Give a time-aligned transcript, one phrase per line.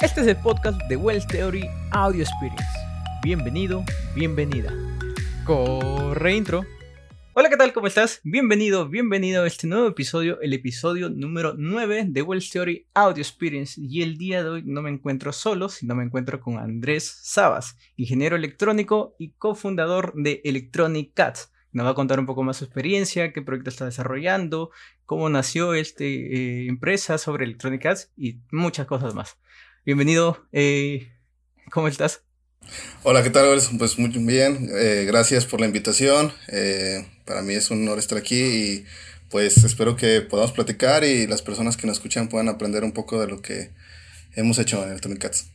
[0.00, 2.64] Este es el podcast de Wells Theory Audio Experience.
[3.20, 3.84] Bienvenido,
[4.14, 4.72] bienvenida.
[5.44, 6.64] Corre intro.
[7.34, 7.72] Hola, ¿qué tal?
[7.72, 8.20] ¿Cómo estás?
[8.22, 13.80] Bienvenido, bienvenido a este nuevo episodio, el episodio número 9 de Wells Theory Audio Experience.
[13.80, 17.76] Y el día de hoy no me encuentro solo, sino me encuentro con Andrés Sabas,
[17.96, 21.50] ingeniero electrónico y cofundador de Electronic Cats.
[21.72, 24.70] Nos va a contar un poco más su experiencia, qué proyecto está desarrollando,
[25.06, 29.38] cómo nació esta eh, empresa sobre Electronic Cats y muchas cosas más.
[29.88, 31.08] Bienvenido, eh,
[31.70, 32.22] ¿cómo estás?
[33.04, 33.58] Hola, ¿qué tal?
[33.78, 36.30] Pues muy bien, eh, gracias por la invitación.
[36.48, 38.84] Eh, para mí es un honor estar aquí y
[39.30, 43.18] pues espero que podamos platicar y las personas que nos escuchan puedan aprender un poco
[43.18, 43.70] de lo que
[44.34, 45.50] hemos hecho en Electronic Cats.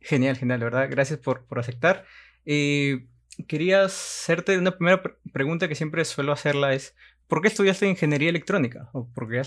[0.00, 0.88] Genial, genial, verdad.
[0.90, 2.06] Gracias por, por aceptar.
[2.44, 5.00] quería hacerte una primera
[5.32, 6.96] pregunta que siempre suelo hacerla es,
[7.28, 8.90] ¿por qué estudiaste ingeniería electrónica?
[8.92, 9.42] ¿O por qué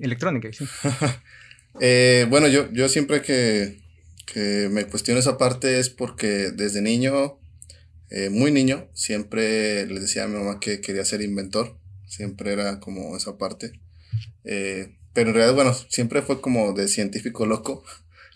[0.00, 0.52] electrónica?
[0.52, 0.64] ¿sí?
[1.80, 3.80] Eh, bueno, yo, yo siempre que,
[4.26, 7.38] que, me cuestiono esa parte es porque desde niño,
[8.10, 11.78] eh, muy niño, siempre le decía a mi mamá que quería ser inventor.
[12.06, 13.80] Siempre era como esa parte.
[14.44, 17.84] Eh, pero en realidad, bueno, siempre fue como de científico loco.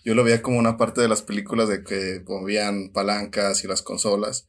[0.05, 3.81] Yo lo veía como una parte de las películas de que movían palancas y las
[3.81, 4.47] consolas.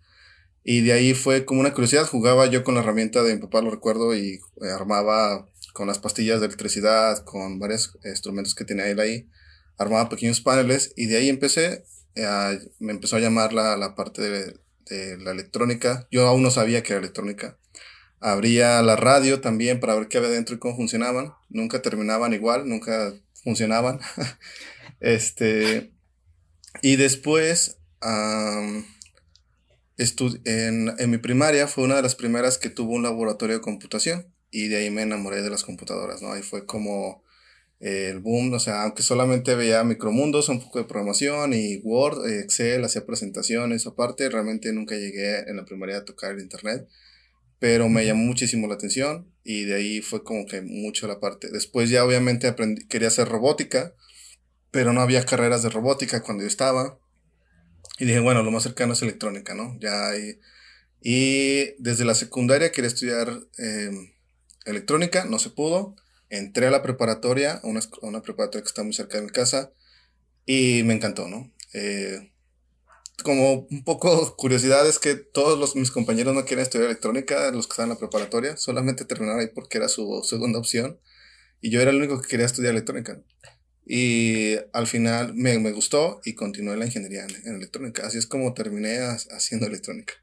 [0.65, 2.07] Y de ahí fue como una curiosidad.
[2.07, 4.41] Jugaba yo con la herramienta de mi papá, lo recuerdo, y
[4.77, 9.29] armaba con las pastillas de electricidad, con varios instrumentos que tenía él ahí,
[9.77, 14.23] armaba pequeños paneles y de ahí empecé, eh, me empezó a llamar la, la parte
[14.23, 14.55] de,
[15.19, 16.07] la electrónica.
[16.13, 17.59] Yo aún no sabía que era electrónica.
[18.21, 21.33] Abría la radio también para ver qué había dentro y cómo funcionaban.
[21.49, 23.99] Nunca terminaban igual, nunca funcionaban.
[25.01, 25.93] este,
[26.83, 27.79] y después,
[30.45, 34.34] en, en mi primaria fue una de las primeras que tuvo un laboratorio de computación
[34.55, 36.33] y de ahí me enamoré de las computadoras, ¿no?
[36.33, 37.25] Ahí fue como
[37.81, 42.25] eh, el boom, o sea, aunque solamente veía Micromundos, un poco de programación y Word,
[42.29, 46.87] eh, Excel, hacía presentaciones aparte, realmente nunca llegué en la primaria a tocar el Internet,
[47.59, 51.49] pero me llamó muchísimo la atención y de ahí fue como que mucho la parte.
[51.51, 53.93] Después ya obviamente aprendí, quería hacer robótica,
[54.71, 56.97] pero no había carreras de robótica cuando yo estaba.
[57.99, 59.77] Y dije, bueno, lo más cercano es electrónica, ¿no?
[59.81, 60.39] Ya hay...
[61.01, 63.41] Y desde la secundaria quería estudiar...
[63.59, 64.14] Eh,
[64.65, 65.97] electrónica, no se pudo.
[66.31, 69.73] Entré a la preparatoria, una, una, preparatoria que está muy cerca de mi casa,
[70.47, 71.53] y me encantó, ¿no?
[71.73, 72.33] Eh,
[73.23, 77.67] como un poco curiosidad es que todos los, mis compañeros no quieren estudiar electrónica, los
[77.67, 80.99] que están en la preparatoria, solamente terminaron ahí porque era su segunda opción,
[81.61, 83.21] y yo era el único que quería estudiar electrónica.
[83.87, 88.07] Y al final me, me gustó y continué la ingeniería en, en, electrónica.
[88.07, 90.15] Así es como terminé haciendo electrónica.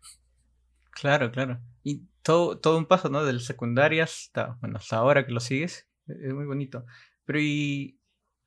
[0.92, 1.60] Claro, claro.
[1.84, 3.26] Y todo, todo un paso, ¿no?
[3.26, 6.86] Del secundaria hasta, bueno, hasta ahora que lo sigues, e, es muy bonito.
[7.26, 8.00] Pero y,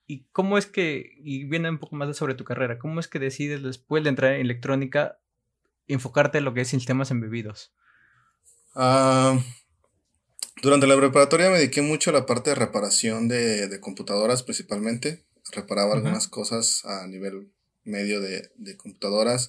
[0.07, 3.19] y cómo es que, y viene un poco más sobre tu carrera, ¿cómo es que
[3.19, 5.19] decides después de entrar en electrónica
[5.87, 7.75] enfocarte en lo que es sistemas embebidos?
[8.75, 9.39] Uh,
[10.63, 15.25] durante la preparatoria me dediqué mucho a la parte de reparación de, de computadoras principalmente.
[15.53, 15.97] Reparaba uh -huh.
[15.99, 17.53] algunas cosas a nivel
[17.85, 19.49] medio de, de computadoras.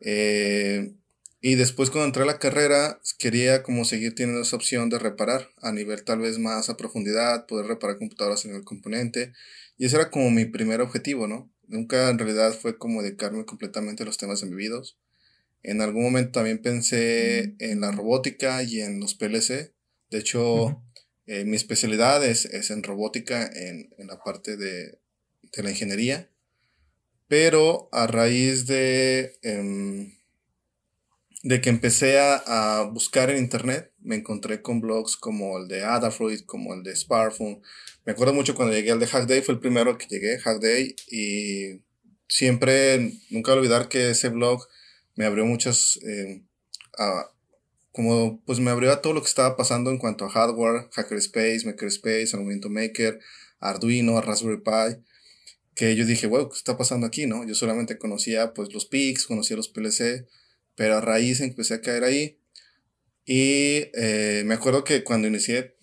[0.00, 0.94] Eh,
[1.40, 5.48] y después cuando entré a la carrera, quería como seguir teniendo esa opción de reparar
[5.62, 9.32] a nivel tal vez más a profundidad, poder reparar computadoras a nivel componente.
[9.76, 11.48] Y ese era como mi primer objetivo, ¿no?
[11.68, 14.98] Nunca en realidad fue como dedicarme completamente a los temas embebidos.
[15.62, 19.72] En algún momento también pensé en la robótica y en los PLC.
[20.10, 20.82] De hecho, uh -huh.
[21.26, 24.98] eh, mi especialidad es, es en robótica en, en la parte de,
[25.52, 26.30] de, la ingeniería.
[27.28, 29.38] Pero a raíz de...
[29.42, 30.17] Eh,
[31.48, 35.82] de que empecé a, a, buscar en internet, me encontré con blogs como el de
[35.82, 37.62] Adafruit, como el de Sparfun.
[38.04, 41.80] Me acuerdo mucho cuando llegué al de Hackday, fue el primero que llegué, Hackday, y
[42.28, 44.60] siempre, nunca olvidar que ese blog
[45.14, 46.42] me abrió muchas, eh,
[46.98, 47.30] a,
[47.92, 51.62] como, pues me abrió a todo lo que estaba pasando en cuanto a hardware, Hackerspace,
[51.64, 53.20] Makerspace, al momento Maker,
[53.58, 55.02] Arduino, Raspberry Pi,
[55.74, 57.46] que yo dije, wow, ¿qué está pasando aquí, no?
[57.46, 60.26] Yo solamente conocía, pues, los PICs, conocía los PLC,
[60.78, 62.38] pero a raíz empecé a caer ahí.
[63.26, 65.74] Y eh, me acuerdo que cuando inicié,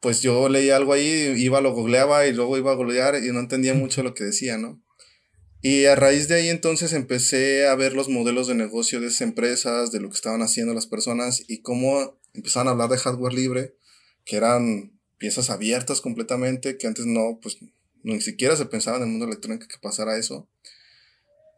[0.00, 3.38] pues yo leía algo ahí, iba, lo googleaba y luego iba a googlear y no
[3.38, 4.82] entendía mucho lo que decía, ¿no?
[5.62, 9.20] Y a raíz de ahí entonces empecé a ver los modelos de negocio de esas
[9.20, 13.34] empresas, de lo que estaban haciendo las personas y cómo empezaban a hablar de hardware
[13.34, 13.76] libre,
[14.24, 17.58] que eran piezas abiertas completamente, que antes no, pues
[18.02, 20.49] ni siquiera se pensaba en el mundo electrónico que pasara eso.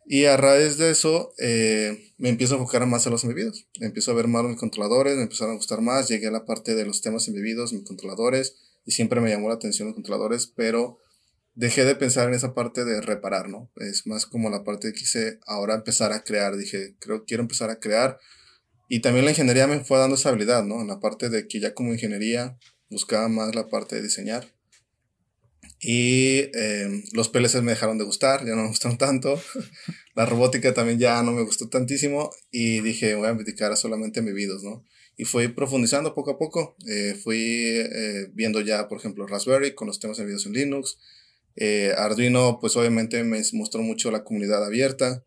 [0.04, 3.66] Y a raíz de eso, eh, me empiezo a enfocar más a los embebidos.
[3.80, 6.08] Empiezo a ver más mis controladores, me empezaron a gustar más.
[6.08, 9.54] Llegué a la parte de los temas embebidos, mis controladores, y siempre me llamó la
[9.54, 10.98] atención los controladores, pero
[11.54, 13.70] dejé de pensar en esa parte de reparar, ¿no?
[13.76, 16.56] Es más como la parte que quise ahora empezar a crear.
[16.56, 18.18] Dije, creo quiero empezar a crear.
[18.88, 20.80] Y también la ingeniería me fue dando esa habilidad, ¿no?
[20.80, 22.58] En la parte de que ya como ingeniería
[22.90, 24.52] buscaba más la parte de diseñar.
[25.84, 29.42] Y eh, los PLCs me dejaron de gustar, ya no me gustaron tanto.
[30.14, 32.30] la robótica también ya no me gustó tantísimo.
[32.52, 34.84] Y dije, voy a dedicar a solamente embebidos, ¿no?
[35.16, 36.76] Y fui profundizando poco a poco.
[36.86, 40.98] Eh, fui eh, viendo ya, por ejemplo, Raspberry con los temas embebidos en Linux.
[41.98, 45.24] Arduino, pues obviamente me mostró mucho la comunidad abierta.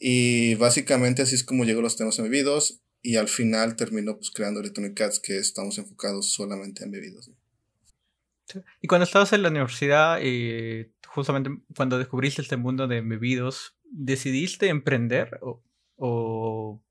[0.00, 2.80] Y básicamente así es como llegó los temas embebidos.
[3.02, 7.30] Y al final terminó pues creando Electronic Cats, que estamos enfocados solamente en bebidos.
[8.80, 14.68] Y cuando estabas en la universidad, eh, justamente cuando descubriste este mundo de bebidos, ¿decidiste
[14.68, 15.62] emprender o,
[15.96, 16.82] o,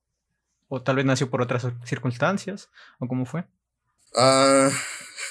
[0.83, 2.69] tal vez nació por otras circunstancias?
[2.99, 3.45] ¿O cómo fue?
[4.15, 4.71] Ah,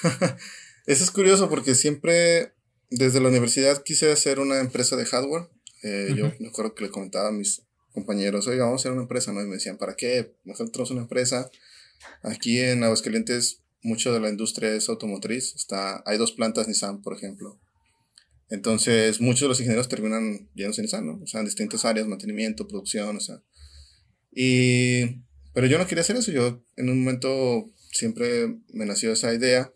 [0.85, 2.53] eso es curioso porque siempre
[2.89, 5.49] desde la universidad quise hacer una empresa de hardware.
[5.83, 9.01] Eh, yo me acuerdo que le comentaba a mis compañeros, oiga, vamos a hacer una
[9.01, 9.41] empresa, ¿no?
[9.41, 10.35] Y me decían, ¿para qué?
[10.43, 11.49] Nosotros una empresa.
[12.21, 15.53] Aquí en Aguascalientes mucho de la industria es automotriz.
[15.55, 17.59] Está, hay dos plantas Nissan, por ejemplo.
[18.49, 21.19] Entonces, muchos de los ingenieros terminan yéndose a Nissan, ¿no?
[21.21, 23.41] O sea, en distintas áreas, mantenimiento, producción, o sea.
[24.31, 26.31] Y, pero yo no quería hacer eso.
[26.31, 29.71] Yo, en un momento, siempre me nació esa idea.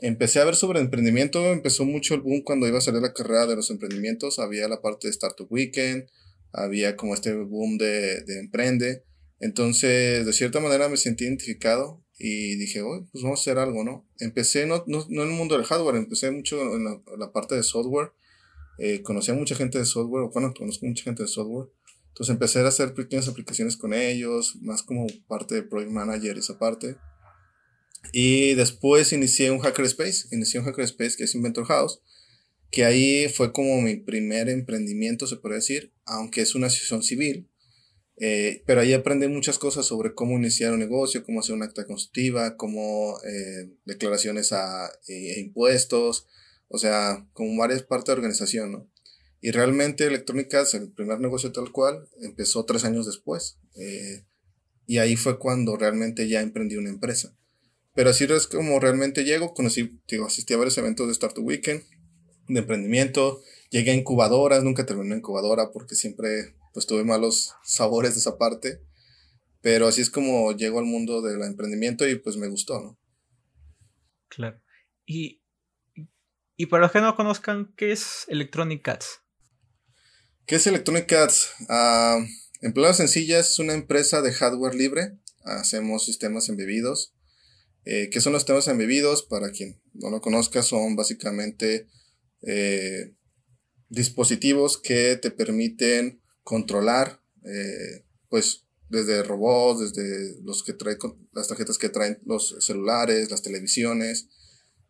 [0.00, 1.52] Empecé a ver sobre emprendimiento.
[1.52, 4.38] Empezó mucho el boom cuando iba a salir la carrera de los emprendimientos.
[4.38, 6.08] Había la parte de Startup Weekend.
[6.52, 9.04] Había como este boom de, de emprende.
[9.40, 12.82] Entonces, de cierta manera me sentí identificado y dije,
[13.12, 14.08] pues vamos a hacer algo, ¿no?
[14.18, 17.62] Empecé no, no, no en el mundo del hardware, empecé mucho en la, parte de
[17.62, 18.12] software.
[18.78, 21.68] Eh, conocí a mucha gente de software, bueno, conozco mucha gente de software.
[22.08, 26.58] Entonces empecé a hacer pequeñas aplicaciones con ellos, más como parte de Project Manager, esa
[26.58, 26.96] parte.
[28.12, 32.00] Y después inicié un Hackerspace, inicié un Hackerspace que es Inventor House,
[32.70, 37.50] que ahí fue como mi primer emprendimiento, se puede decir, aunque es una asociación civil.
[38.18, 41.86] Eh, pero ahí aprendí muchas cosas sobre cómo iniciar un negocio, cómo hacer una acta
[41.86, 46.26] constitutiva, cómo eh, declaraciones a eh, impuestos,
[46.68, 48.90] o sea, como varias partes de organización, ¿no?
[49.42, 53.58] Y realmente Electrónicas, el primer negocio tal cual, empezó tres años después.
[54.86, 57.36] y ahí fue cuando realmente ya emprendí una empresa.
[57.94, 61.82] Pero así es como realmente llego, conocí, digo, asistí a varios eventos de Startup Weekend,
[62.48, 68.12] de emprendimiento, llegué a incubadoras, nunca terminé en incubadora porque siempre pues tuve malos sabores
[68.12, 68.82] de esa parte.
[69.62, 73.00] Pero así es como llego al mundo del emprendimiento y pues me gustó, ¿no?
[74.28, 74.60] Claro.
[75.06, 75.42] Y,
[76.54, 79.22] y para los que no conozcan, ¿qué es Electronic Cats?
[80.44, 81.48] ¿Qué es Electronic Cats?
[81.60, 82.26] Uh,
[82.60, 85.16] en palabras sencillas, es una empresa de hardware libre.
[85.44, 87.14] Hacemos sistemas embebidos.
[87.86, 89.22] Eh, ¿Qué son los sistemas embebidos?
[89.22, 91.88] Para quien no lo conozca, son básicamente
[92.42, 93.14] eh,
[93.88, 100.96] dispositivos que te permiten controlar, eh, pues desde robots, desde los que traen
[101.32, 104.28] las tarjetas que traen los celulares, las televisiones,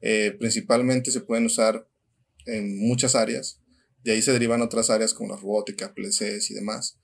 [0.03, 1.89] eh, principalmente se pueden usar
[2.45, 3.63] en muchas áreas.
[4.05, 6.99] De ahí se derivan otras áreas como la robótica, PLCs y demás.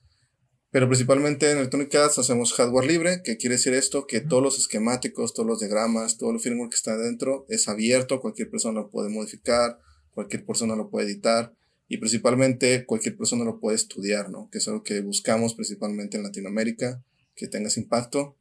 [0.71, 4.59] Pero principalmente en Electronic Arts hacemos hardware libre, que quiere decir esto, que todos los
[4.59, 8.91] esquemáticos, todos los diagramas, todo el firmware que está dentro es abierto, cualquier persona lo
[8.91, 9.79] puede modificar,
[10.11, 11.55] cualquier persona lo puede editar
[11.93, 14.49] y principalmente cualquier persona lo puede estudiar, ¿no?
[14.51, 17.05] Que es algo que buscamos principalmente en Latinoamérica,
[17.37, 18.35] que tenga ese impacto.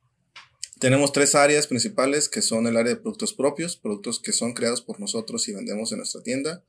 [0.79, 4.81] Tenemos tres áreas principales que son el área de productos propios, productos que son creados
[4.81, 6.63] por nosotros y vendemos en nuestra tienda.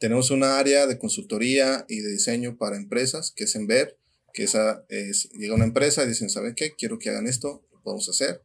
[0.00, 3.98] Tenemos una área de consultoría y de diseño para empresas, que es en ver,
[4.32, 6.72] que esa es, llega una empresa y dicen, ¿saben qué?
[6.74, 8.40] Quiero que hagan esto, lo podemos hacer.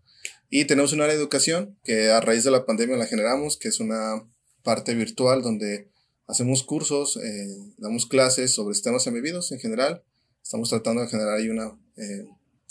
[0.50, 3.70] Y tenemos un área de educación, que a raíz de la pandemia la generamos, que
[3.70, 4.27] es una
[4.62, 5.88] parte virtual donde
[6.27, 10.03] hacemos cursos, eh, damos clases sobre sistemas embebidos en general.
[10.43, 12.27] Estamos tratando de generar ahí una eh,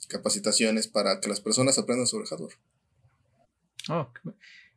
[0.09, 2.55] capacitaciones para que las personas aprendan sobre hardware.
[3.89, 4.09] Oh,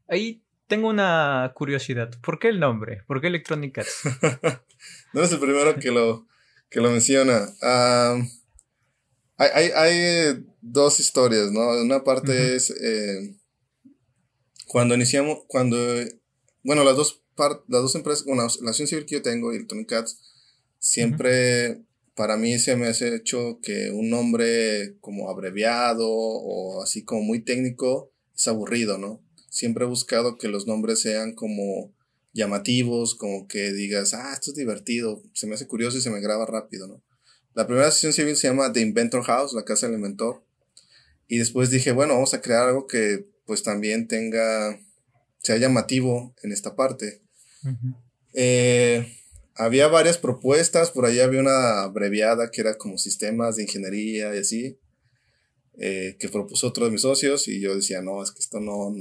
[0.08, 2.12] ahí tengo una curiosidad.
[2.22, 3.04] ¿Por qué el nombre?
[3.08, 4.02] ¿Por qué Electronic Arts?
[5.14, 6.28] no es el primero que lo,
[6.70, 7.48] que lo menciona.
[9.38, 11.70] hay, hay, dos historias, ¿no?
[11.82, 13.36] Una parte es eh,
[14.68, 15.78] cuando iniciamos, cuando,
[16.64, 19.68] bueno, las dos las dos empresas, bueno, la acción civil que yo tengo y el
[19.68, 20.20] Tony Cats,
[20.78, 21.82] siempre
[22.16, 27.42] para mí se me ha hecho que un nombre como abreviado o así como muy
[27.44, 29.24] técnico es aburrido, ¿no?
[29.50, 31.94] Siempre he buscado que los nombres sean como
[32.34, 36.22] llamativos, como que digas, ah, esto es divertido, se me hace curioso y se me
[36.22, 37.02] graba rápido, ¿no?
[37.54, 40.44] La primera acción civil se llama The Inventor House, la casa del inventor.
[41.28, 44.80] Y después dije, bueno, vamos a crear algo que pues también tenga,
[45.40, 47.22] sea llamativo en esta parte.
[48.34, 49.16] Eh,
[49.56, 54.40] había varias propuestas, por ahí había una abreviada que era como sistemas de ingeniería y
[54.40, 54.80] así,
[55.78, 58.94] eh, que propuso otro de mis socios y yo decía, no, es que esto no,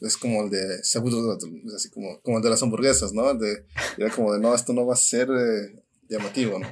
[0.00, 3.34] es como el de así como, como el de las hamburguesas, ¿no?
[3.34, 3.64] De,
[3.96, 6.66] era como de, no, esto no va a ser eh, llamativo, ¿no?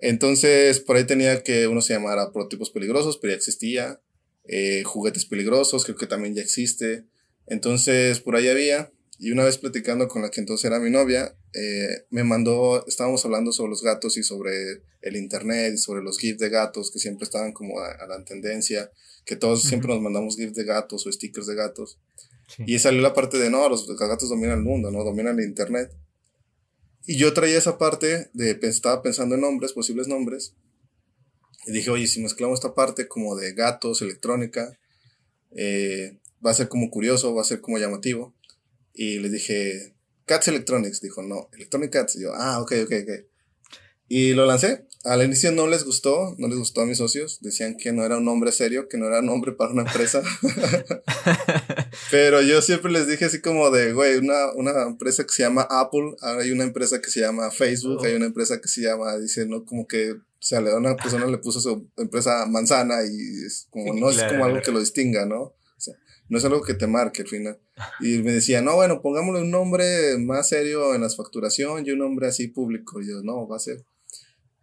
[0.00, 4.00] Entonces, por ahí tenía que uno se llamara prototipos peligrosos, pero ya existía.
[4.44, 7.04] Eh, juguetes peligrosos, creo que también ya existe.
[7.46, 8.92] Entonces, por ahí había.
[9.18, 13.24] Y una vez platicando con la que entonces era mi novia, eh, me mandó, estábamos
[13.24, 17.00] hablando sobre los gatos y sobre el internet y sobre los GIFs de gatos que
[17.00, 18.92] siempre estaban como a, la tendencia,
[19.24, 21.98] que todos siempre nos mandamos GIFs de gatos o stickers de gatos.
[22.64, 25.02] Y salió la parte de, no, los gatos dominan el mundo, ¿no?
[25.04, 25.92] Dominan el internet.
[27.04, 30.54] Y yo traía esa parte de, estaba pensando en nombres, posibles nombres.
[31.66, 34.78] Y dije, oye, si mezclamos esta parte como de gatos, electrónica,
[35.50, 38.34] eh, va a ser como curioso, va a ser como llamativo.
[39.00, 39.94] Y le dije,
[40.26, 41.00] Cats Electronics.
[41.00, 42.16] Dijo, no, Electronic Cats.
[42.16, 43.26] Y yo, ah, ok, ok, ok.
[44.08, 44.86] Y lo lancé.
[45.04, 47.38] Al inicio no les gustó, no les gustó a mis socios.
[47.40, 50.20] Decían que no era un nombre serio, que no era un nombre para una empresa.
[52.10, 55.68] Pero yo siempre les dije así como de, güey, una, una empresa que se llama
[55.70, 59.16] Apple, ahora hay una empresa que se llama Facebook, hay una empresa que se llama,
[59.16, 59.64] dice, ¿no?
[59.64, 63.94] Como que, o sea, a una persona le puso su empresa manzana y es como,
[64.00, 65.54] no es como algo que lo distinga, ¿no?
[66.28, 67.58] No es algo que te marque al final.
[68.00, 71.98] Y me decía, no, bueno, pongámosle un nombre más serio en las facturación y un
[71.98, 73.00] nombre así público.
[73.00, 73.84] Y yo, no, va a ser.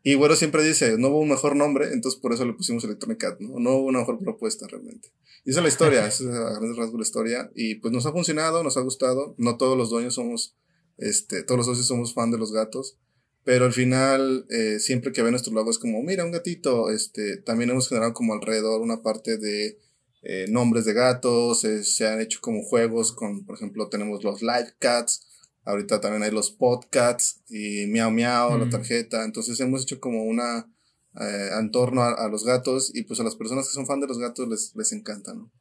[0.03, 3.19] Y bueno, siempre dice, no hubo un mejor nombre, entonces por eso le pusimos Electronic
[3.19, 3.59] Cat, ¿no?
[3.59, 5.11] No hubo una mejor propuesta realmente.
[5.43, 7.51] Y esa es la historia, esa es a grandes rasgos la historia.
[7.55, 9.33] Y pues nos ha funcionado, nos ha gustado.
[9.39, 10.55] No todos los dueños somos,
[10.97, 12.99] este, todos los socios somos fan de los gatos.
[13.43, 16.91] Pero al final, eh, siempre que ve nuestro logo es como, mira, un gatito.
[16.91, 19.79] Este, también hemos generado como alrededor una parte de
[20.27, 24.41] eh, nombres de gatos, eh, se han hecho como juegos con, por ejemplo, tenemos los
[24.41, 25.27] Live Cats,
[25.65, 28.69] ahorita también hay los Podcats y Miau Miau, la mm.
[28.71, 30.67] tarjeta, entonces hemos hecho como una
[31.21, 34.07] eh, en torno a, los gatos y pues a las personas que son fan de
[34.07, 35.51] los gatos les, les encanta, ¿no?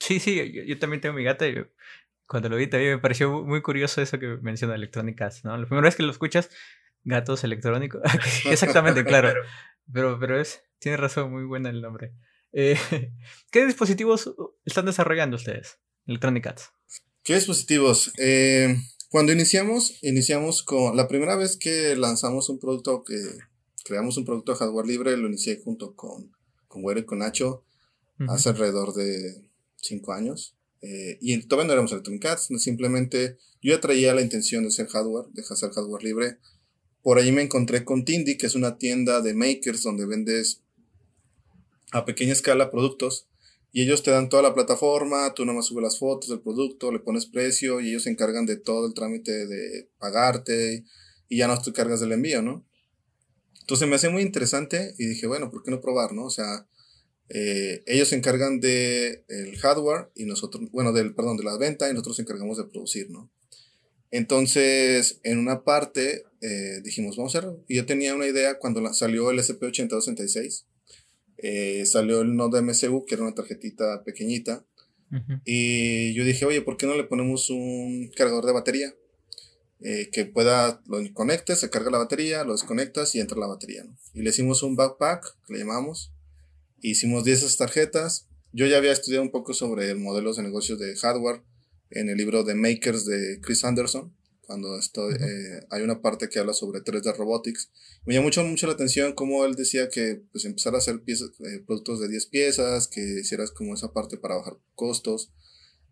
[0.00, 1.54] Sí, sí, yo, también tengo mi gata y
[2.26, 5.54] cuando lo vi también me pareció muy curioso eso que menciona electrónicas, ¿no?
[5.54, 6.48] La primera vez que lo escuchas,
[7.04, 8.00] gatos electrónicos,
[8.50, 9.34] exactamente, claro,
[9.92, 12.14] pero, pero es, tiene razón, muy buena el nombre.
[12.52, 12.76] Eh,
[13.50, 16.70] ¿Qué dispositivos están desarrollando ustedes, Electronic Arts?
[17.22, 18.12] ¿Qué dispositivos?
[18.18, 18.76] Eh,
[19.10, 23.16] cuando iniciamos, iniciamos con la primera vez que lanzamos un producto, que
[23.84, 26.32] creamos un producto de hardware libre, lo inicié junto con,
[26.68, 27.64] con y con Nacho
[28.28, 29.44] hace alrededor de
[29.76, 30.54] cinco años.
[30.80, 34.86] Eh, y todavía no éramos Electronic Arts, simplemente yo ya traía la intención de ser
[34.88, 36.38] hardware, de hacer hardware libre.
[37.02, 40.62] Por ahí me encontré con Tindy, que es una tienda de makers donde vendes
[41.92, 43.28] a pequeña escala productos
[43.70, 47.00] y ellos te dan toda la plataforma, tú nomás subes las fotos del producto, le
[47.00, 50.84] pones precio y ellos se encargan de todo el trámite de pagarte
[51.28, 52.66] y ya no te cargas del envío, ¿no?
[53.60, 56.24] Entonces me hace muy interesante y dije, bueno, ¿por qué no probar, no?
[56.24, 56.66] O sea,
[57.28, 61.90] eh, ellos se encargan de el hardware y nosotros, bueno, del, perdón, de la venta
[61.90, 63.30] y nosotros nos encargamos de producir, ¿no?
[64.10, 67.62] Entonces, en una parte eh, dijimos, vamos a hacerlo.
[67.68, 70.64] Y yo tenía una idea cuando salió el SP8266
[71.38, 74.64] eh, salió el Node MCU, que era una tarjetita pequeñita.
[75.46, 78.94] Y yo dije, oye, ¿por qué no le ponemos un cargador de batería?
[79.80, 83.86] Eh, que pueda, lo conectes, se carga la batería, lo desconectas y entra la batería.
[84.12, 86.12] Y le hicimos un backpack, que le llamamos.
[86.82, 88.28] Hicimos 10 tarjetas.
[88.52, 91.42] Yo ya había estudiado un poco sobre modelos de negocios de hardware
[91.90, 94.12] en el libro de Makers de Chris Anderson
[94.48, 97.70] cuando estoy, eh, hay una parte que habla sobre 3D Robotics.
[98.06, 101.32] Me llamó mucho, mucho la atención cómo él decía que pues empezar a hacer piezas,
[101.40, 105.30] eh, productos de 10 piezas, que hicieras como esa parte para bajar costos.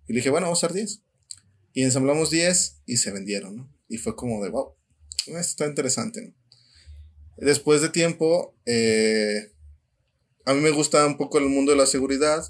[0.08, 1.02] Y le dije, bueno, vamos a hacer 10.
[1.74, 3.76] Y ensamblamos 10 y se vendieron, ¿no?
[3.90, 4.72] Y fue como de, wow,
[5.26, 6.34] esto está interesante, ¿no?
[7.36, 9.52] Después de tiempo, eh,
[10.46, 12.42] a mí me gusta un poco el mundo de la seguridad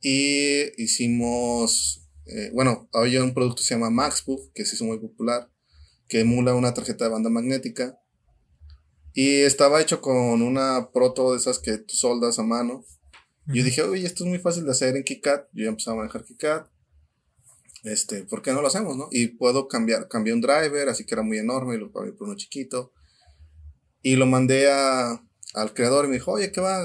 [0.00, 4.98] y hicimos eh, bueno, había un producto que se llama MaxPoof, que se hizo muy
[4.98, 5.50] popular,
[6.08, 7.98] que emula una tarjeta de banda magnética.
[9.12, 12.84] Y estaba hecho con una proto de esas que tú soldas a mano.
[13.46, 15.42] Yo dije, oye, esto es muy fácil de hacer en KiCad.
[15.52, 16.66] Yo ya empezaba a manejar KiCad.
[17.84, 19.08] Este, ¿por qué no lo hacemos, no?
[19.10, 22.26] Y puedo cambiar, cambié un driver, así que era muy enorme, y lo cambié por
[22.26, 22.92] uno chiquito.
[24.00, 25.22] Y lo mandé a,
[25.54, 26.82] al creador y me dijo, oye, ¿qué va?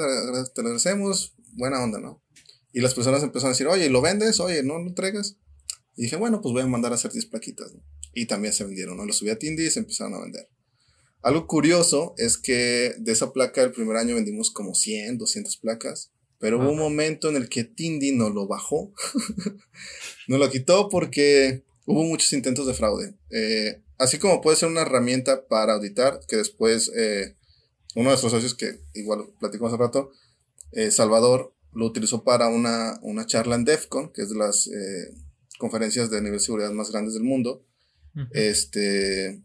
[0.54, 2.22] Te lo agradecemos, buena onda, ¿no?
[2.72, 4.40] Y las personas empezaron a decir, oye, ¿lo vendes?
[4.40, 5.38] Oye, ¿no lo entregas?
[5.96, 7.74] Y dije, bueno, pues voy a mandar a hacer 10 plaquitas.
[8.14, 9.06] Y también se vendieron, ¿no?
[9.06, 10.48] Lo subí a Tindy y se empezaron a vender.
[11.22, 16.12] Algo curioso es que de esa placa el primer año vendimos como 100, 200 placas.
[16.40, 18.94] Pero hubo un momento en el que Tindy nos lo bajó.
[20.28, 23.16] nos lo quitó porque hubo muchos intentos de fraude.
[23.30, 27.36] Eh, así como puede ser una herramienta para auditar, que después eh,
[27.96, 30.12] uno de nuestros socios, que igual platicamos hace rato,
[30.72, 35.14] eh, Salvador, lo utilizó para una, una charla en DEFCON, que es de las eh,
[35.58, 37.66] conferencias de nivel de seguridad más grandes del mundo.
[38.32, 39.42] Este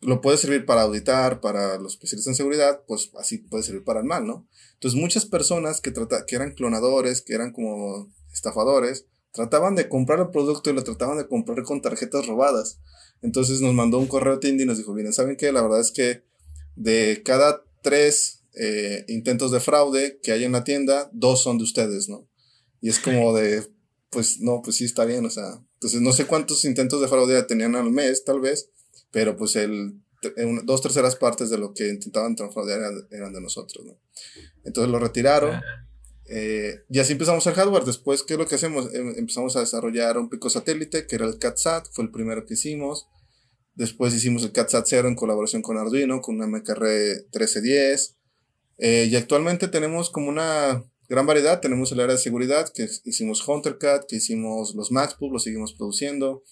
[0.00, 4.00] lo puede servir para auditar, para los especialistas en seguridad, pues así puede servir para
[4.00, 4.46] el mal, ¿no?
[4.74, 10.20] Entonces muchas personas que, trata, que eran clonadores, que eran como estafadores, trataban de comprar
[10.20, 12.78] el producto y lo trataban de comprar con tarjetas robadas.
[13.22, 15.50] Entonces nos mandó un correo a Tindy y nos dijo, miren, ¿saben qué?
[15.50, 16.22] La verdad es que
[16.76, 21.64] de cada tres eh, intentos de fraude que hay en la tienda, dos son de
[21.64, 22.28] ustedes, ¿no?
[22.80, 23.66] Y es como de,
[24.10, 27.42] pues no, pues sí está bien, o sea, entonces no sé cuántos intentos de fraude
[27.44, 28.70] tenían al mes, tal vez,
[29.10, 30.00] pero pues el,
[30.64, 33.98] dos terceras partes de lo que intentaban fraudear eran, eran, de nosotros, ¿no?
[34.64, 35.60] Entonces lo retiraron.
[36.28, 37.84] Eh, y así empezamos el hardware.
[37.84, 38.92] Después, ¿qué es lo que hacemos?
[38.94, 42.54] Em, empezamos a desarrollar un pico satélite, que era el CatSat, fue el primero que
[42.54, 43.08] hicimos.
[43.74, 46.84] Después hicimos el CatSat 0 en colaboración con Arduino, con una MKR
[47.32, 48.15] 1310.
[48.78, 51.60] Eh, y actualmente tenemos como una gran variedad.
[51.60, 56.42] Tenemos el área de seguridad, que hicimos HunterCat, que hicimos los MaxPub, lo seguimos produciendo.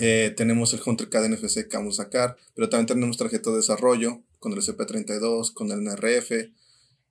[0.00, 4.22] Eh, tenemos el HunterCat NFC que vamos a sacar, pero también tenemos tarjeta de desarrollo
[4.38, 6.50] con el CP32, con el NRF.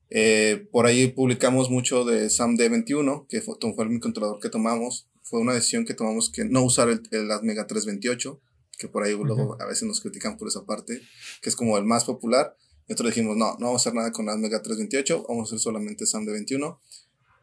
[0.09, 5.07] Eh, por ahí publicamos mucho de SAMD21, que fue, fue el controlador que tomamos.
[5.23, 8.41] Fue una decisión que tomamos que no usar el, el Atmega 328,
[8.77, 11.01] que por ahí luego a veces nos critican por esa parte,
[11.41, 12.57] que es como el más popular.
[12.91, 16.03] Nosotros dijimos, no, no vamos a hacer nada con Atmega 328, vamos a hacer solamente
[16.03, 16.77] SAMD21.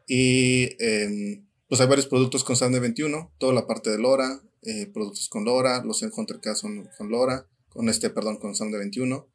[0.07, 5.27] Y em, pues hay varios productos con SAMD21, toda la parte de LoRa, eh, productos
[5.27, 9.25] con LoRa, los K son con LoRa, con este, perdón, con SAMD21.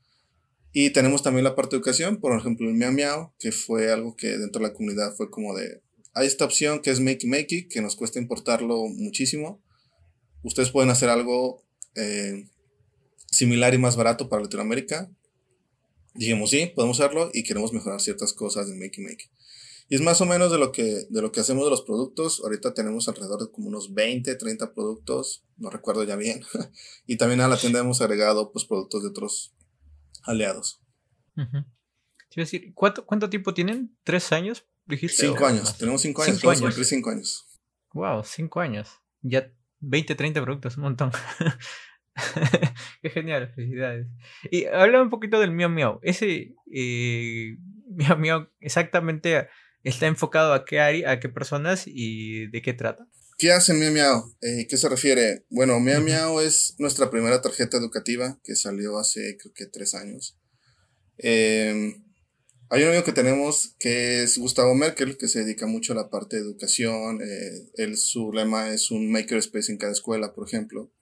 [0.73, 4.14] Y tenemos también la parte de educación, por ejemplo, el Miao Miao, que fue algo
[4.14, 5.83] que dentro de la comunidad fue como de,
[6.14, 9.61] hay esta opción que es Makey Makey, que nos cuesta importarlo muchísimo.
[10.44, 11.64] Ustedes pueden hacer algo
[11.97, 12.47] eh,
[13.33, 15.11] similar y más barato para Latinoamérica.
[16.14, 19.31] Dijimos, sí, podemos hacerlo y queremos mejorar ciertas cosas de Makey Makey.
[19.88, 22.40] Y es más o menos de lo que, de lo que hacemos de los productos.
[22.42, 26.42] Ahorita tenemos alrededor de como unos 20, 30 productos, no recuerdo ya bien.
[27.07, 29.55] y también a la tienda hemos agregado pues, productos de otros
[30.22, 30.81] aliados.
[32.35, 33.96] decir, ¿cuánto, ¿cuánto tiempo tienen?
[34.05, 34.64] ¿Tres años?
[34.87, 36.88] Dijiste, cinco años, tenemos cinco años, cinco años.
[36.88, 37.46] cinco años.
[37.94, 38.88] Wow, cinco años.
[39.22, 39.50] Ya
[39.81, 41.11] 20, 30 productos, un montón.
[43.03, 44.07] Qué genial, felicidades.
[44.50, 46.00] Y habla un poquito del Miau Miau.
[46.03, 47.57] Ese eh,
[47.88, 49.48] Miau Miau exactamente
[49.83, 53.07] está enfocado a qué área, a qué personas y de qué trata.
[53.37, 54.37] ¿Qué hace Miau Miau?
[54.40, 55.44] Eh, ¿Qué se refiere?
[55.50, 60.38] Bueno, Miau Miau es nuestra primera tarjeta educativa que salió hace creo que tres años.
[61.18, 62.05] Em,
[62.70, 66.11] hay un amigo que tenemos que es Gustavo Merkel, que se dedica mucho a la
[66.11, 67.20] parte de educación.
[67.22, 70.92] Eh, su lema es un makerspace en cada escuela, por ejemplo.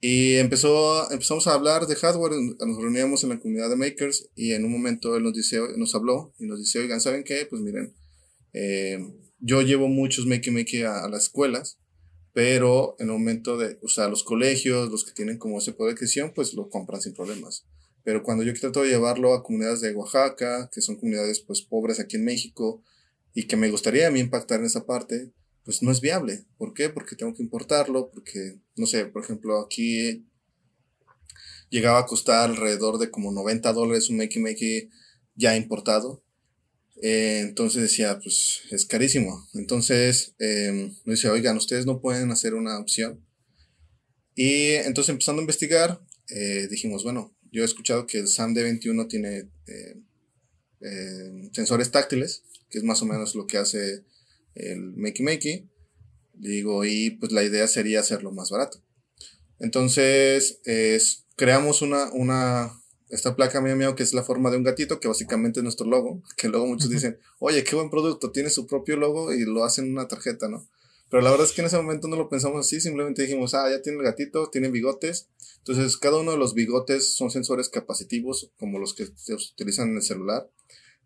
[0.00, 4.52] Y empezó, empezamos a hablar de hardware, nos reuníamos en la comunidad de makers y
[4.52, 7.46] en un momento él nos, dice, nos habló y nos dice, oigan, ¿saben qué?
[7.48, 7.94] Pues miren,
[8.52, 8.98] eh,
[9.40, 11.78] yo llevo muchos Make Make a, a, las escuelas,
[12.32, 15.94] pero en el momento de, o sea, los colegios, los que tienen como ese poder
[15.94, 17.64] de adquisición, pues lo compran sin problemas.
[18.04, 21.98] Pero cuando yo trato de llevarlo a comunidades de Oaxaca, que son comunidades pues pobres
[21.98, 22.82] aquí en México,
[23.34, 25.32] y que me gustaría a mí impactar en esa parte,
[25.66, 26.46] pues no es viable.
[26.56, 26.88] ¿Por qué?
[26.88, 30.24] Porque tengo que importarlo, porque, no sé, por ejemplo, aquí
[31.68, 34.88] llegaba a costar alrededor de como 90 dólares un Make Make
[35.34, 36.24] ya importado.
[37.02, 39.46] Eh, entonces decía, pues es carísimo.
[39.52, 43.26] Entonces eh, me decía, oigan, ustedes no pueden hacer una opción.
[44.36, 46.00] Y entonces empezando a investigar,
[46.30, 50.02] eh, dijimos, bueno, yo he escuchado que el SAM-D21 tiene eh,
[50.80, 54.04] eh, sensores táctiles, que es más o menos lo que hace
[54.56, 55.68] el Makey Makey.
[56.34, 58.82] Digo, y pues la idea sería hacerlo más barato.
[59.58, 60.60] Entonces,
[61.36, 62.72] creamos una, una,
[63.08, 65.86] esta placa Miau Miau que es la forma de un gatito, que básicamente es nuestro
[65.86, 69.64] logo, que luego muchos dicen, oye, qué buen producto, tiene su propio logo y lo
[69.64, 70.66] hacen en una tarjeta, ¿no?
[71.08, 73.70] Pero la verdad es que en ese momento no lo pensamos así, simplemente dijimos, ah,
[73.70, 75.28] ya tiene el gatito, tiene bigotes.
[75.58, 79.96] Entonces, cada uno de los bigotes son sensores capacitivos, como los que se utilizan en
[79.96, 80.50] el celular.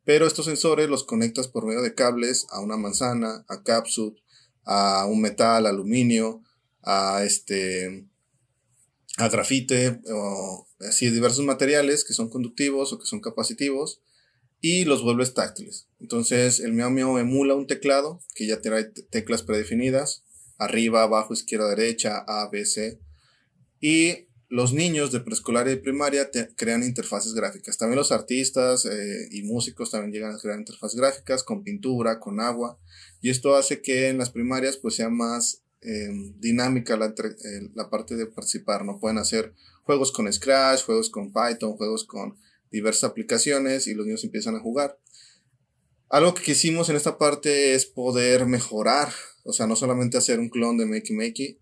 [0.05, 4.17] Pero estos sensores los conectas por medio de cables a una manzana, a cápsula,
[4.65, 6.43] a un metal, aluminio,
[6.83, 8.07] a este,
[9.17, 14.01] a grafite, o así diversos materiales que son conductivos o que son capacitivos
[14.61, 15.89] y los vuelves táctiles.
[16.01, 20.25] Entonces el Miao Miao emula un teclado que ya trae teclas predefinidas,
[20.59, 23.01] arriba, abajo, izquierda, derecha, A, B, C.
[23.81, 27.79] Y los niños de preescolar y primaria crean interfaces gráficas.
[27.79, 32.41] También los artistas eh, y músicos también llegan a crear interfaces gráficas con pintura, con
[32.41, 32.77] agua.
[33.21, 37.15] Y esto hace que en las primarias pues sea más em, dinámica la,
[37.75, 38.99] la, parte de participar, ¿no?
[38.99, 42.37] Pueden hacer juegos con Scratch, juegos con Python, juegos con
[42.73, 44.99] diversas aplicaciones y los niños empiezan a jugar.
[46.09, 49.13] Algo que quisimos en esta parte es poder mejorar,
[49.45, 51.60] o sea, no solamente hacer un clon de Makey Makey,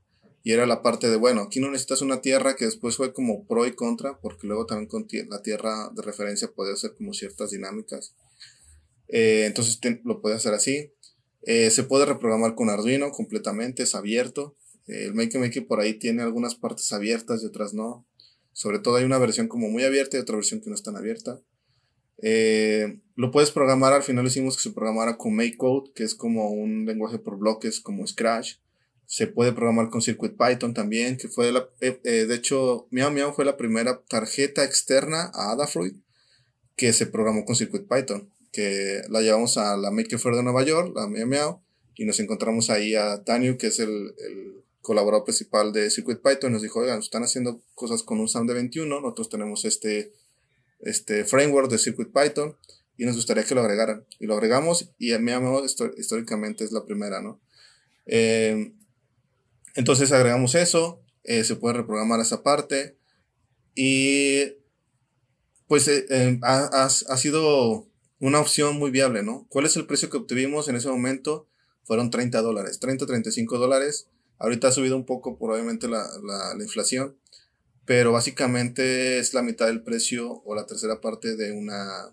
[0.48, 3.46] y era la parte de, bueno, aquí no necesitas una tierra que después fue como
[3.46, 7.50] pro y contra, porque luego también con la tierra de referencia puede hacer como ciertas
[7.50, 8.14] dinámicas.
[9.08, 10.94] Eh, entonces lo puede hacer así.
[11.42, 14.56] Eh, se puede reprogramar con Arduino completamente, es abierto.
[14.86, 18.06] Eh, el Makey por ahí tiene algunas partes abiertas y otras no.
[18.54, 20.96] Sobre todo hay una versión como muy abierta y otra versión que no es tan
[20.96, 21.42] abierta.
[23.16, 26.86] lo puedes programar, al final hicimos que se programara con MakeCode, que es como un
[26.86, 28.54] lenguaje por bloques como Scratch.
[29.08, 33.44] Se puede programar con Circuit Python también, que fue la, de hecho, Miao Miao fue
[33.44, 35.96] la primera tarjeta externa a Adafruit
[36.76, 40.62] que se programó con Circuit Python que la llevamos a la Maker Fair de Nueva
[40.62, 41.62] York, la Miao Miao,
[41.94, 46.50] y nos encontramos ahí a Daniel, que es el, el colaborador principal de Circuit Python,
[46.50, 50.12] y nos dijo, oigan, están haciendo cosas con un SAM de 21, nosotros tenemos este,
[50.80, 52.56] este framework de Circuit Python,
[52.96, 54.04] y nos gustaría que lo agregaran.
[54.18, 57.40] Y lo agregamos, y a Miao históricamente es la primera, ¿no?
[58.06, 58.72] Eh,
[59.78, 62.98] entonces agregamos eso, eh, se puede reprogramar esa parte,
[63.76, 64.54] y
[65.68, 67.86] pues eh, ha, ha sido
[68.18, 69.46] una opción muy viable, ¿no?
[69.48, 71.46] ¿Cuál es el precio que obtuvimos en ese momento?
[71.84, 74.08] Fueron 30 dólares, 30, 35 dólares.
[74.38, 77.16] Ahorita ha subido un poco probablemente la, la, la, inflación,
[77.84, 82.12] pero básicamente es la mitad del precio o la tercera parte de una,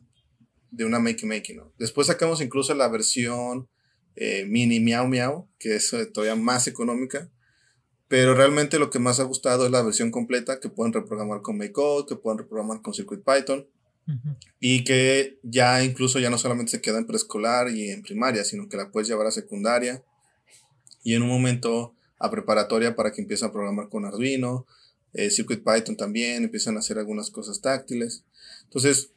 [0.69, 1.73] de una Makey Makey, ¿no?
[1.80, 3.67] Después sacamos incluso la versión
[4.15, 7.32] eh, mini Miau Miau, que es eh, todavía más económica,
[8.15, 11.58] pero realmente lo que más ha gustado es la versión completa que pueden reprogramar con
[11.58, 13.67] MakeCode, que pueden reprogramar con Circuit Python
[14.58, 18.69] y que ya incluso ya no solamente se queda en preescolar y en primaria, sino
[18.69, 20.01] que la puedes llevar a secundaria
[21.04, 24.65] y en un momento a preparatoria para que empiecen a programar con Arduino,
[25.12, 28.23] eh, Circuit Python también, empiezan a hacer algunas cosas táctiles.
[28.63, 29.10] Entonces,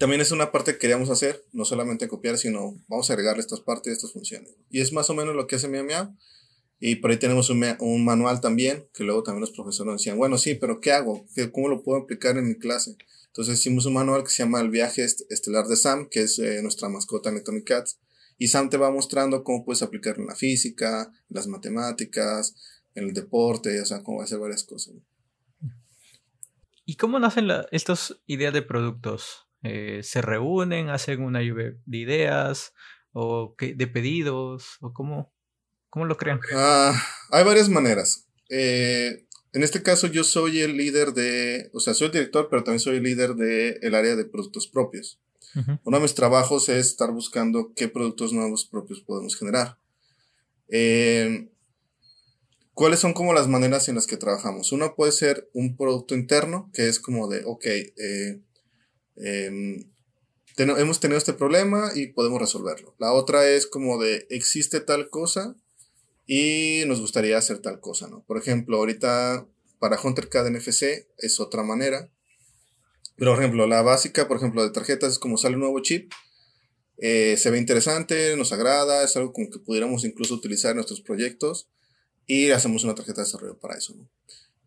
[0.00, 3.60] también es una parte que queríamos hacer, no solamente copiar, sino vamos a agregarle estas
[3.60, 4.56] partes y estas funciones.
[4.72, 6.12] Y es más o menos lo que hace Miao.
[6.84, 10.36] Y por ahí tenemos un, un, manual también, que luego también los profesores decían, bueno,
[10.36, 11.24] sí, pero ¿qué hago?
[11.52, 12.96] ¿Cómo lo puedo aplicar en mi clase?
[13.28, 16.60] Entonces hicimos un manual que se llama El viaje estelar de Sam, que es eh,
[16.60, 18.00] nuestra mascota Electronic Cats.
[18.36, 22.56] Y Sam te va mostrando cómo puedes aplicarlo en la física, en las matemáticas,
[22.96, 24.96] en el deporte, o sea, cómo hacer varias cosas.
[26.84, 29.46] ¿Y cómo nacen estas ideas de productos?
[29.62, 32.74] Eh, ¿Se reúnen, hacen una lluvia de ideas
[33.12, 34.78] o de pedidos?
[34.80, 35.32] ¿O cómo,
[35.92, 36.40] cómo lo crean?
[36.54, 36.98] Ah,
[37.30, 38.26] hay varias maneras.
[38.48, 42.64] Eh, en este caso yo soy el líder de, o sea, soy el director, pero
[42.64, 45.20] también soy el líder del el área de productos propios.
[45.84, 49.76] Uno de mis trabajos es estar buscando qué productos nuevos propios podemos generar.
[50.68, 51.50] Eh,
[52.72, 54.72] ¿Cuáles son como las maneras en las que trabajamos?
[54.72, 58.40] Uno puede ser un producto interno, que es como de, ok, eh,
[59.16, 59.90] em,
[60.56, 62.94] hemos tenido este problema y podemos resolverlo.
[62.98, 65.54] La otra es como de, existe tal cosa
[66.26, 68.24] y nos gustaría hacer tal cosa, ¿no?
[68.24, 69.46] Por ejemplo, ahorita
[69.78, 72.10] para HunterCAD NFC es otra manera.
[73.16, 76.12] Pero, por ejemplo, la básica, por ejemplo, de tarjetas es como sale un nuevo chip.
[76.98, 81.00] Eh, se ve interesante, nos agrada, es algo como que pudiéramos incluso utilizar en nuestros
[81.00, 81.68] proyectos
[82.26, 83.94] y hacemos una tarjeta de desarrollo para eso.
[83.96, 84.08] ¿no?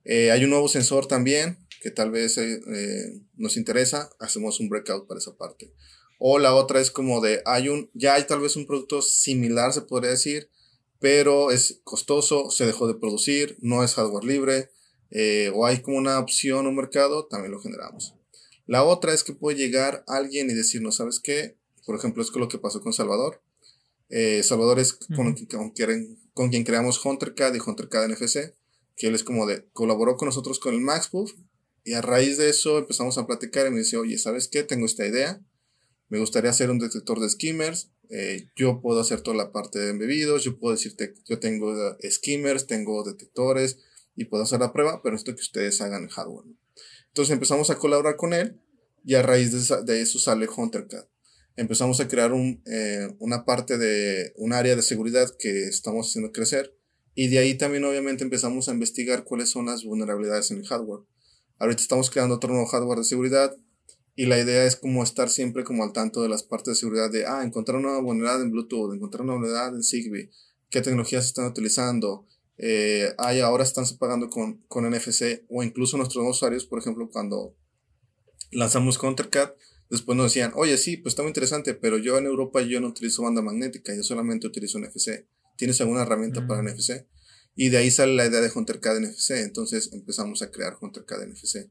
[0.03, 5.07] Eh, hay un nuevo sensor también que tal vez eh, nos interesa, hacemos un breakout
[5.07, 5.71] para esa parte.
[6.19, 9.71] O la otra es como de, hay un, ya hay tal vez un producto similar,
[9.71, 10.49] se podría decir,
[11.05, 14.71] pero es costoso, se dejó de producir, no es hardware libre,
[15.11, 18.15] eh, o hay como una opción o un mercado, también lo generamos.
[18.65, 21.59] La otra es que puede llegar alguien y decirnos, ¿sabes qué?
[21.85, 23.39] Por ejemplo, es lo que pasó con Salvador.
[24.09, 25.35] Eh, Salvador es con,
[26.33, 28.55] con, quien creamos HunterCAD y HunterCAD NFC,
[28.97, 31.33] que él es como de, colaboró con nosotros con el MaxPoof,
[31.83, 34.63] y a raíz de eso empezamos a platicar y me dice, oye, ¿sabes qué?
[34.63, 35.39] Tengo esta idea,
[36.09, 39.91] me gustaría hacer un detector de skimmers, eh, yo puedo hacer toda la parte de
[39.91, 43.79] embebidos, yo puedo decirte, yo tengo skimmers, tengo detectores
[44.15, 46.45] y puedo hacer la prueba, pero esto que ustedes hagan el hardware.
[47.07, 48.59] Entonces empezamos a colaborar con él
[49.03, 49.51] y a raíz
[49.85, 51.05] de, eso sale HunterCAD.
[51.55, 52.31] Empezamos a crear
[52.65, 56.75] eh, una parte de un área de seguridad que estamos haciendo crecer
[57.13, 61.05] y de ahí también obviamente empezamos a investigar cuáles son las vulnerabilidades en el hardware.
[61.57, 63.55] Ahorita estamos creando otro nuevo hardware de seguridad
[64.15, 67.11] y la idea es como estar siempre como al tanto de las partes de seguridad
[67.11, 70.31] de, ah, encontrar una vulnerabilidad en Bluetooth, encontrar una vulnerabilidad en Zigbee,
[70.69, 72.25] qué tecnologías están utilizando.
[72.57, 77.55] Eh, hay, ahora están pagando con, con NFC o incluso nuestros usuarios, por ejemplo, cuando
[78.51, 79.51] lanzamos CounterCAD,
[79.89, 82.87] después nos decían, oye, sí, pues está muy interesante, pero yo en Europa yo no
[82.87, 85.25] utilizo banda magnética, yo solamente utilizo NFC.
[85.57, 86.67] ¿Tienes alguna herramienta para mm.
[86.69, 87.05] NFC?
[87.55, 89.31] Y de ahí sale la idea de HunterCAD NFC.
[89.31, 91.69] Entonces empezamos a crear HunterCAD NFC.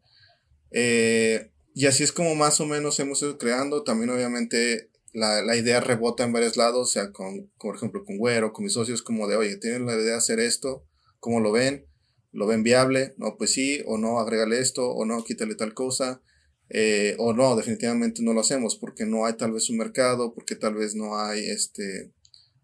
[0.70, 3.82] Eh, y así es como más o menos hemos ido creando.
[3.82, 8.16] También obviamente la, la, idea rebota en varios lados, o sea, con, por ejemplo, con
[8.16, 10.86] Güero, con mis socios, como de, oye, tienen la idea de hacer esto,
[11.18, 11.86] ¿cómo lo ven?
[12.30, 13.14] ¿Lo ven viable?
[13.16, 16.22] No, pues sí, o no, agrégale esto, o no, quítale tal cosa,
[16.68, 20.54] eh, o no, definitivamente no lo hacemos porque no hay tal vez un mercado, porque
[20.54, 22.12] tal vez no hay, este,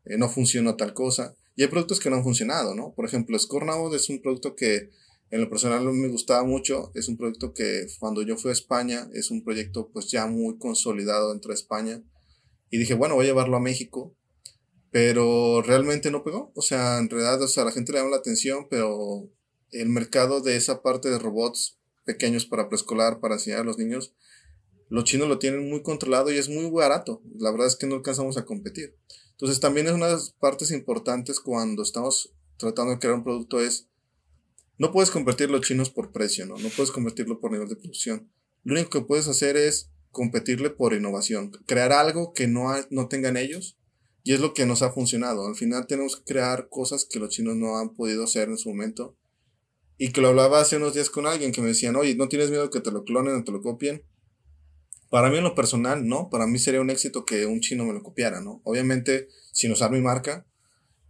[0.04, 1.36] eh, no funciona tal cosa.
[1.56, 2.94] Y hay productos que no han funcionado, ¿no?
[2.94, 4.90] Por ejemplo, Scornaud es un producto que
[5.30, 9.08] en lo personal me gustaba mucho, es un producto que cuando yo fui a España,
[9.14, 12.02] es un proyecto pues ya muy consolidado dentro de España,
[12.70, 14.14] y dije, bueno, voy a llevarlo a México.
[14.92, 16.52] Pero realmente no pegó.
[16.54, 19.28] O sea, en realidad, o sea, la gente le llama la atención, pero
[19.70, 24.14] el mercado de esa parte de robots pequeños para preescolar, para enseñar a los niños,
[24.88, 27.22] los chinos lo tienen muy controlado y es muy barato.
[27.38, 28.96] La verdad es que no alcanzamos a competir.
[29.32, 33.60] Entonces también es una de las partes importantes cuando estamos tratando de crear un producto
[33.60, 33.88] es,
[34.80, 36.56] no puedes convertir los chinos por precio, ¿no?
[36.56, 38.32] No puedes convertirlo por nivel de producción.
[38.64, 43.36] Lo único que puedes hacer es competirle por innovación, crear algo que no, no tengan
[43.36, 43.76] ellos.
[44.22, 45.46] Y es lo que nos ha funcionado.
[45.46, 48.70] Al final tenemos que crear cosas que los chinos no han podido hacer en su
[48.70, 49.18] momento.
[49.98, 52.48] Y que lo hablaba hace unos días con alguien que me decían, oye, ¿no tienes
[52.48, 54.06] miedo que te lo clonen o te lo copien?
[55.10, 56.30] Para mí en lo personal, no.
[56.30, 58.62] Para mí sería un éxito que un chino me lo copiara, ¿no?
[58.64, 60.46] Obviamente, sin usar mi marca.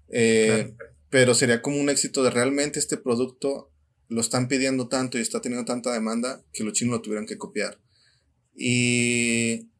[0.08, 0.74] Eh,
[1.10, 3.72] pero sería como un éxito de realmente este producto
[4.08, 7.38] lo están pidiendo tanto y está teniendo tanta demanda que los chinos lo tuvieran que
[7.38, 7.80] copiar.
[8.54, 9.70] Y,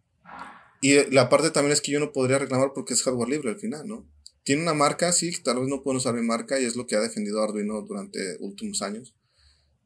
[0.81, 3.59] y la parte también es que yo no podría reclamar porque es hardware libre al
[3.59, 4.09] final, ¿no?
[4.43, 6.97] Tiene una marca, sí, tal vez no puedo usar mi marca y es lo que
[6.97, 9.14] ha defendido Arduino durante últimos años.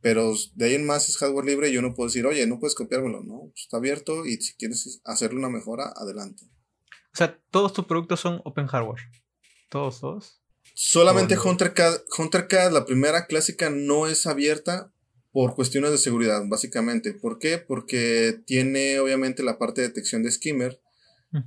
[0.01, 2.61] Pero de ahí en más es hardware libre y yo no puedo decir, oye, no
[2.61, 6.45] puedes copiármelo, no, está abierto y si quieres hacerle una mejora, adelante.
[7.15, 9.01] O sea, todos tus productos son open hardware.
[9.71, 10.44] Todos, todos.
[10.75, 14.93] Solamente HunterCAD, HunterCAD, la primera clásica, no es abierta,
[15.35, 17.13] por cuestiones de seguridad, básicamente.
[17.13, 17.59] ¿Por qué?
[17.59, 20.81] Porque tiene obviamente la parte de detección de skimmer.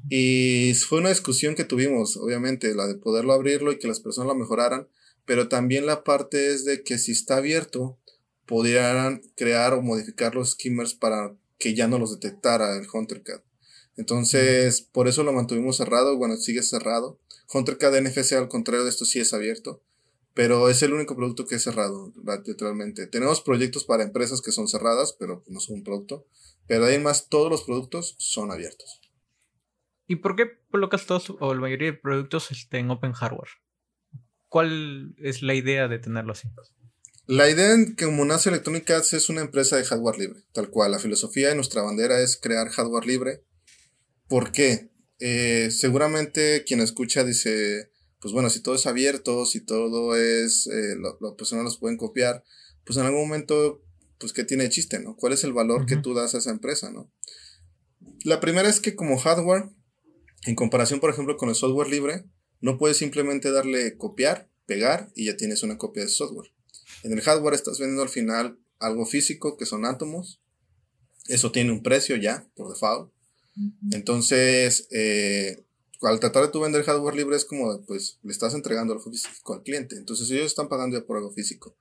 [0.10, 4.28] Y fue una discusión que tuvimos, obviamente, la de poderlo abrirlo y que las personas
[4.28, 4.90] lo mejoraran.
[5.26, 7.98] Pero también la parte es de que si está abierto,
[8.46, 13.40] pudieran crear o modificar los skimmers para que ya no los detectara el HunterCAD.
[13.96, 16.18] Entonces, por eso lo mantuvimos cerrado.
[16.18, 17.22] Bueno, sigue cerrado.
[17.54, 19.84] HunterCAD NFC, al contrario de esto, sí es abierto
[20.38, 22.14] pero es el único producto que es cerrado,
[22.46, 23.08] literalmente.
[23.08, 26.28] Tenemos proyectos para empresas que son cerradas, pero no son un producto.
[26.68, 29.02] Pero además todos los productos son abiertos.
[30.06, 33.50] ¿Y por qué colocas todos o la mayoría de productos este, en open hardware?
[34.48, 36.48] ¿Cuál es la idea de tenerlo así?
[37.26, 40.70] La idea en que como nace Electronic Arts es una empresa de hardware libre, tal
[40.70, 40.92] cual.
[40.92, 43.44] La filosofía de nuestra bandera es crear hardware libre.
[44.28, 44.92] ¿Por qué?
[45.20, 50.96] Eh, seguramente quien escucha dice, pues bueno, si todo es abierto, si todo es, eh,
[51.00, 52.44] las personas los pueden copiar,
[52.86, 53.84] pues en algún momento,
[54.20, 55.16] pues qué tiene chiste, ¿no?
[55.16, 57.12] ¿Cuál es el valor que tú das a esa empresa, ¿no?
[58.24, 59.70] La primera es que como hardware,
[60.46, 62.26] en comparación, por ejemplo, con el software libre,
[62.62, 66.52] no puedes simplemente darle copiar, pegar y ya tienes una copia de software.
[67.04, 70.42] En el hardware estás vendiendo al final algo físico que son átomos.
[71.28, 73.12] Eso tiene un precio ya, por default.
[73.92, 75.66] Entonces, eh,
[76.02, 79.54] al tratar de tu vender hardware libre es como, pues, le estás entregando algo físico
[79.54, 79.96] al cliente.
[79.96, 81.76] Entonces ellos están pagando ya por algo físico.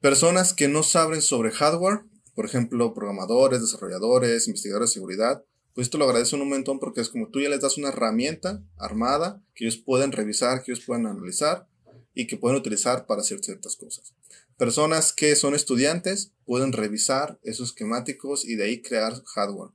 [0.00, 2.00] Personas que no saben sobre hardware,
[2.34, 7.08] por ejemplo, programadores, desarrolladores, investigadores de seguridad, pues esto lo agradecen un montón porque es
[7.08, 11.06] como tú ya les das una herramienta armada que ellos pueden revisar, que ellos pueden
[11.06, 11.66] analizar
[12.14, 14.12] y que pueden utilizar para hacer ciertas cosas.
[14.58, 19.70] Personas que son estudiantes pueden revisar esos esquemáticos y de ahí crear hardware.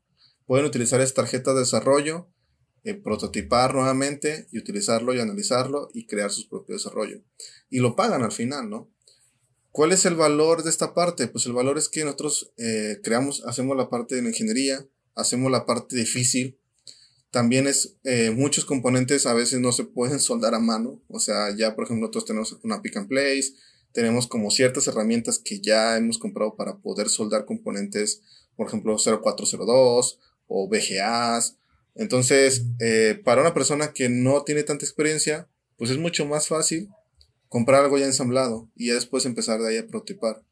[0.48, 2.28] Pueden utilizar esta tarjeta de desarrollo
[2.88, 7.22] eh, prototipar nuevamente y utilizarlo y analizarlo y crear sus propios desarrollo.
[7.70, 8.90] Y lo pagan al final, ¿no?
[9.72, 11.28] ¿Cuál es el valor de esta parte?
[11.28, 15.52] Pues el valor es que nosotros eh, creamos, hacemos la parte de la ingeniería, hacemos
[15.52, 16.58] la parte difícil.
[17.30, 21.02] También es, eh, muchos componentes a veces no se pueden soldar a mano.
[21.10, 23.52] O sea, ya por ejemplo nosotros tenemos una pick and place,
[23.92, 28.22] tenemos como ciertas herramientas que ya hemos comprado para poder soldar componentes,
[28.56, 31.58] por ejemplo 0402 o VGAs
[31.98, 36.90] entonces, eh, para una persona que no tiene tanta experiencia, pues es mucho más fácil
[37.50, 40.44] comprar algo ya ensamblado y ya después empezar de ahí a prototipar.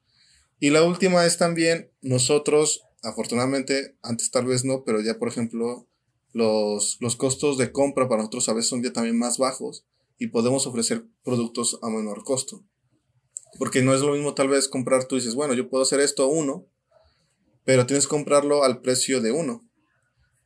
[0.60, 5.88] Y la última es también nosotros, afortunadamente, antes tal vez no, pero ya por ejemplo,
[6.34, 9.86] los, los costos de compra para nosotros a veces son ya también más bajos
[10.17, 12.63] y podemos ofrecer productos a menor costo.
[13.60, 16.23] Porque no es lo mismo tal vez comprar, tú dices, bueno, yo puedo hacer esto
[16.23, 16.65] a uno,
[17.65, 19.64] pero tienes que comprarlo al precio de uno.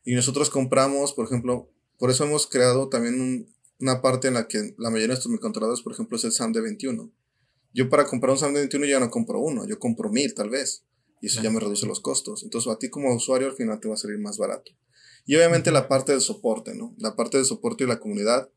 [0.04, 3.46] Y nosotros compramos, por ejemplo, por eso hemos creado también
[3.78, 6.52] una parte en la que la mayoría de nuestros microcontroladores, por ejemplo, es el SAM
[6.52, 7.12] de 21.
[7.72, 10.50] Yo para comprar un SAM de 21 ya no compro uno, yo compro mil tal
[10.50, 10.84] vez.
[11.20, 12.42] Y eso ya me reduce los costos.
[12.42, 14.72] Entonces a ti como usuario al final te va a salir más barato.
[15.26, 16.94] Y obviamente la parte de soporte, ¿no?
[16.98, 18.50] La parte de soporte y la comunidad,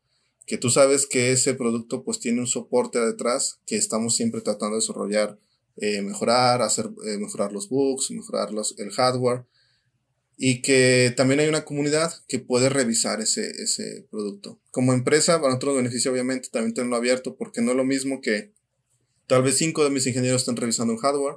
[0.46, 4.76] que tú sabes que ese producto pues tiene un soporte detrás que estamos siempre tratando
[4.76, 5.38] de desarrollar,
[5.76, 9.46] eh, mejorar, hacer, eh, mejorar los bugs, mejorar los, el hardware
[10.36, 14.60] y que también hay una comunidad que puede revisar ese, ese producto.
[14.70, 18.52] Como empresa, para nosotros beneficia obviamente también tenerlo abierto porque no es lo mismo que
[19.26, 21.36] tal vez cinco de mis ingenieros estén revisando un hardware,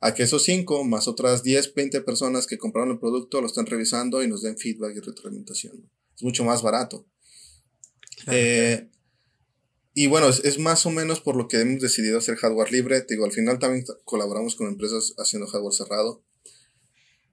[0.00, 3.66] a que esos cinco más otras 10, 20 personas que compraron el producto lo estén
[3.66, 5.88] revisando y nos den feedback y retroalimentación.
[6.16, 7.06] Es mucho más barato.
[8.26, 8.88] Eh,
[9.94, 13.00] y bueno, es, es, más o menos por lo que hemos decidido hacer hardware libre.
[13.02, 16.24] Te digo, al final también colaboramos con empresas haciendo hardware cerrado.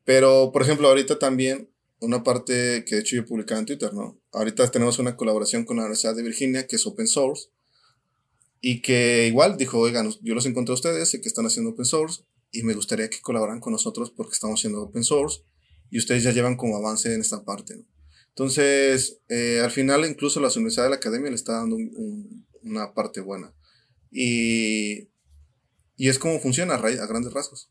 [0.10, 1.70] Pero, por ejemplo, ahorita también,
[2.00, 4.20] una parte que de hecho yo publicaba en Twitter, ¿no?
[4.32, 7.50] Ahorita tenemos una colaboración con la Universidad de Virginia, que es open source,
[8.60, 11.86] y que igual dijo, oigan, yo los encontré a ustedes, sé que están haciendo open
[11.86, 15.44] source, y me gustaría que colaboraran con nosotros porque estamos haciendo open source,
[15.92, 17.84] y ustedes ya llevan como avance en esta parte, ¿no?
[18.30, 21.78] Entonces, eh, al final, incluso la Universidad de la Academia le está dando
[22.64, 23.54] una parte buena.
[24.12, 25.08] Y,
[25.98, 27.70] y es como funciona a, a grandes rasgos.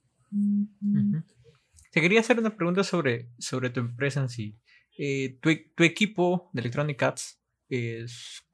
[1.99, 4.57] Te quería hacer una pregunta sobre, sobre tu empresa en sí.
[4.99, 7.41] Eh, tu, equipo de Electronic Arts,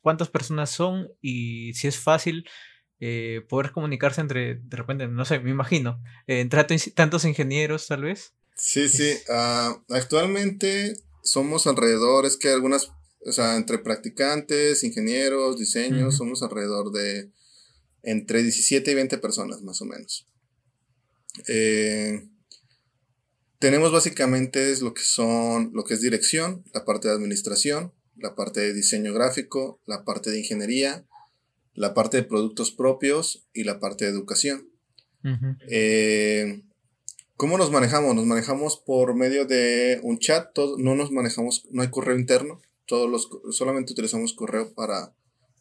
[0.01, 1.11] ¿cuántas personas son?
[1.21, 2.49] Y si es fácil
[3.01, 8.05] eh, poder comunicarse entre, de repente, no sé, me imagino, eh, entre tantos ingenieros tal
[8.05, 8.33] vez.
[8.57, 9.13] Sí, sí.
[9.29, 12.93] Ah, actualmente somos alrededor, es que algunas,
[13.27, 17.31] o sea, entre practicantes, ingenieros, diseños, somos alrededor de
[18.03, 20.27] entre 17 y 20 personas más o menos.
[21.47, 22.31] Eh,
[23.65, 28.61] tenemos básicamente lo que son, lo que es dirección, la parte de administración, la parte
[28.61, 31.07] de diseño gráfico, la parte de ingeniería,
[31.73, 34.69] la parte de productos propios y la parte de educación.
[35.71, 36.61] Eh,
[37.39, 38.15] ¿Cómo nos manejamos?
[38.15, 43.09] Nos manejamos por medio de un chat, no nos manejamos, no hay correo interno, todos
[43.09, 45.15] los, solamente utilizamos correo para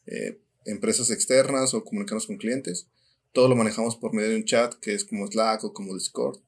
[0.08, 2.90] eh, empresas externas o comunicarnos con clientes.
[3.32, 6.42] Todo lo manejamos por medio de un chat que es como Slack o como Discord.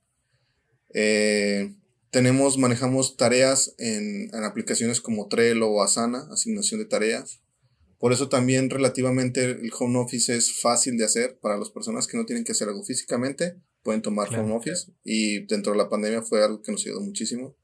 [0.97, 1.75] Eh,
[2.09, 7.41] tenemos, manejamos tareas en, aplicaciones como Trello o Asana, asignación de tareas.
[7.99, 12.15] Por eso también relativamente el home office es fácil de hacer para las personas que
[12.15, 16.21] no tienen que hacer algo físicamente, pueden tomar home office y dentro de la pandemia
[16.21, 17.57] fue algo que nos ayudó muchísimo.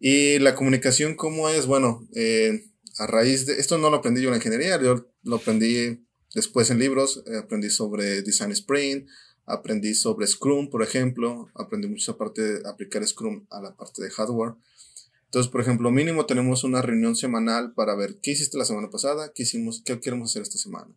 [0.00, 1.66] Y la comunicación, ¿cómo es?
[1.66, 2.64] Bueno, eh,
[2.98, 6.70] a raíz de, esto no lo aprendí yo en la ingeniería, yo lo aprendí después
[6.70, 9.08] en libros, eh, aprendí sobre Design Sprint,
[9.46, 11.48] Aprendí sobre Scrum, por ejemplo.
[11.54, 14.54] Aprendí mucho aparte de aplicar Scrum a la parte de hardware.
[15.24, 19.32] Entonces, por ejemplo, mínimo tenemos una reunión semanal para ver qué hiciste la semana pasada,
[19.34, 20.94] qué hicimos, qué queremos hacer esta semana.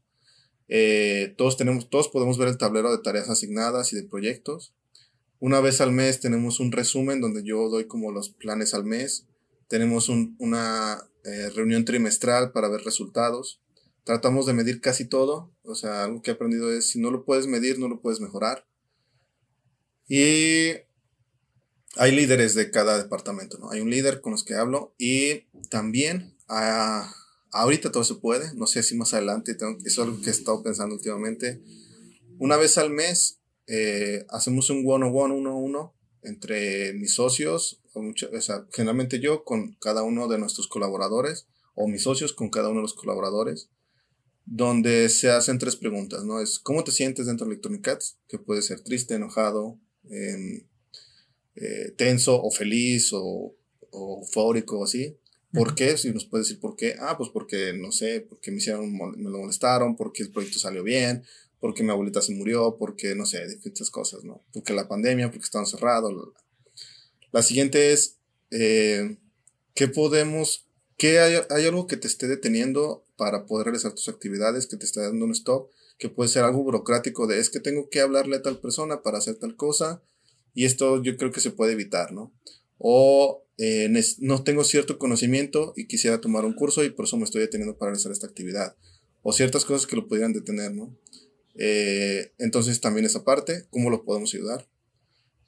[0.68, 4.74] Eh, todos tenemos, todos podemos ver el tablero de tareas asignadas y de proyectos.
[5.40, 9.26] Una vez al mes tenemos un resumen donde yo doy como los planes al mes.
[9.68, 13.60] Tenemos una eh, reunión trimestral para ver resultados
[14.10, 15.52] tratamos de medir casi todo.
[15.70, 18.20] O sea, algo que he aprendido es, si no lo puedes medir, no lo puedes
[18.20, 18.66] mejorar.
[20.08, 20.72] Y
[21.96, 23.72] hay líderes de cada departamento, ¿no?
[23.72, 27.14] Hay un líder con los que hablo y también ah,
[27.52, 30.32] ahorita todo se puede, no sé si más adelante, tengo, eso es algo que he
[30.32, 31.62] estado pensando últimamente.
[32.40, 38.02] Una vez al mes eh, hacemos un one-on-one, uno a uno, entre mis socios, o,
[38.02, 42.70] o sea, generalmente yo con cada uno de nuestros colaboradores, o mis socios con cada
[42.70, 43.70] uno de los colaboradores
[44.52, 46.42] donde se hacen tres preguntas, ¿no?
[46.42, 48.18] Es ¿cómo te sientes dentro de Electronic Arts?
[48.28, 50.66] Que puede ser triste, enojado, em,
[51.56, 53.56] eh, tenso o feliz o,
[53.92, 55.16] o eufórico o así.
[55.54, 55.98] ¿Por qué?
[55.98, 56.96] Si nos puedes decir por qué.
[57.00, 60.84] Ah, pues porque, no sé, porque me hicieron, me lo molestaron, porque el proyecto salió
[60.84, 61.24] bien,
[61.60, 64.44] porque mi abuelita se murió, porque, no sé, diferentes cosas, ¿no?
[64.52, 66.12] Porque la pandemia, porque estaban cerrados.
[67.32, 68.18] La siguiente es,
[68.50, 69.18] eh,
[69.76, 74.66] ¿qué podemos, qué hay, hay algo que te esté deteniendo para poder realizar tus actividades,
[74.66, 77.90] que te está dando un stop, que puede ser algo burocrático de es que tengo
[77.90, 80.02] que hablarle a tal persona para hacer tal cosa
[80.54, 82.34] y esto yo creo que se puede evitar, ¿no?
[82.78, 87.26] O eh, no tengo cierto conocimiento y quisiera tomar un curso y por eso me
[87.26, 88.78] estoy deteniendo para realizar esta actividad.
[89.22, 90.96] O ciertas cosas que lo pudieran detener, ¿no?
[91.56, 94.66] Eh, entonces también esa parte, ¿cómo lo podemos ayudar?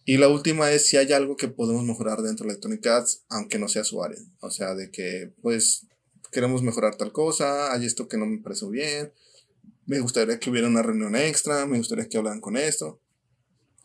[0.04, 3.58] Y la última es si hay algo que podemos mejorar dentro de Electronic Arts, aunque
[3.58, 4.20] no sea su área.
[4.42, 5.88] O sea, de que, pues,
[6.32, 9.12] queremos mejorar tal cosa, hay esto que no me parece bien,
[9.86, 13.02] me gustaría que hubiera una reunión extra, me gustaría que hablaran con esto.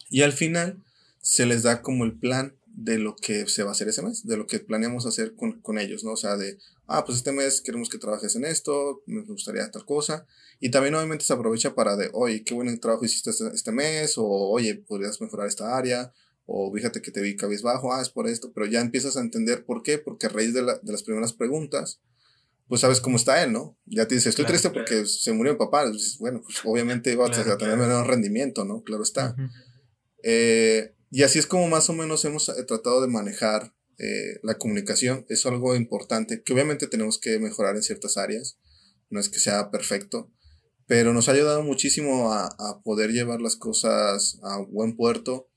[0.08, 0.82] Y al final
[1.20, 4.26] se les da como el plan de lo que se va a hacer ese mes,
[4.26, 6.12] de lo que planeamos hacer con, con ellos, ¿no?
[6.12, 9.86] O sea, de, ah, pues este mes queremos que trabajes en esto, me gustaría tal
[9.86, 10.26] cosa.
[10.60, 14.18] Y también obviamente se aprovecha para de, oye, qué buen trabajo hiciste este, este mes,
[14.18, 16.12] o oye, podrías mejorar esta área,
[16.44, 19.64] o fíjate que te vi cabizbajo, ah, es por esto, pero ya empiezas a entender
[19.64, 22.00] por qué, porque a raíz de, la, de las primeras preguntas,
[22.68, 23.78] pues sabes cómo está él, ¿no?
[23.86, 25.84] Ya te dice, estoy triste porque se murió mi papá.
[26.18, 28.82] bueno, pues obviamente iba a tener menor rendimiento, ¿no?
[28.82, 29.36] Claro está.
[30.22, 34.58] eh, y así es como más o menos hemos eh, tratado de manejar eh, la
[34.58, 35.24] comunicación.
[35.28, 38.58] Es algo importante que obviamente tenemos que mejorar en ciertas áreas.
[39.08, 40.32] No es que sea perfecto,
[40.86, 45.48] pero nos ha ayudado muchísimo a, a poder llevar las cosas a buen puerto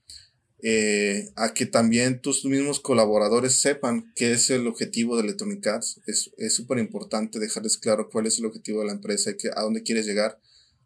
[0.62, 6.00] eh, a que también tus mismos colaboradores sepan qué es el objetivo de Electronic Arts.
[6.06, 9.62] Es súper importante dejarles claro cuál es el objetivo de la empresa y que, a
[9.62, 10.38] dónde quieres llegar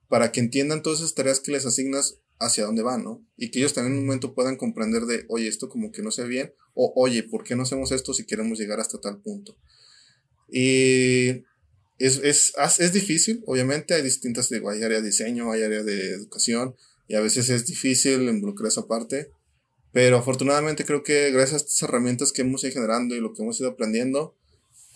[0.09, 3.27] para que entiendan todas esas tareas que les asignas hacia dónde van, ¿no?
[3.37, 6.11] Y que ellos también en un momento puedan comprender de, oye, esto como que no
[6.17, 9.57] ve bien, o oye, ¿por qué no hacemos esto si queremos llegar hasta tal punto?
[10.51, 11.45] Y
[11.99, 16.11] es, es, es difícil, obviamente, hay distintas, digo, hay área de diseño, hay área de
[16.11, 16.75] educación,
[17.09, 19.31] y a veces es difícil involucrar esa parte,
[19.95, 23.43] pero afortunadamente creo que gracias a estas herramientas que hemos ido generando y lo que
[23.43, 24.37] hemos ido aprendiendo,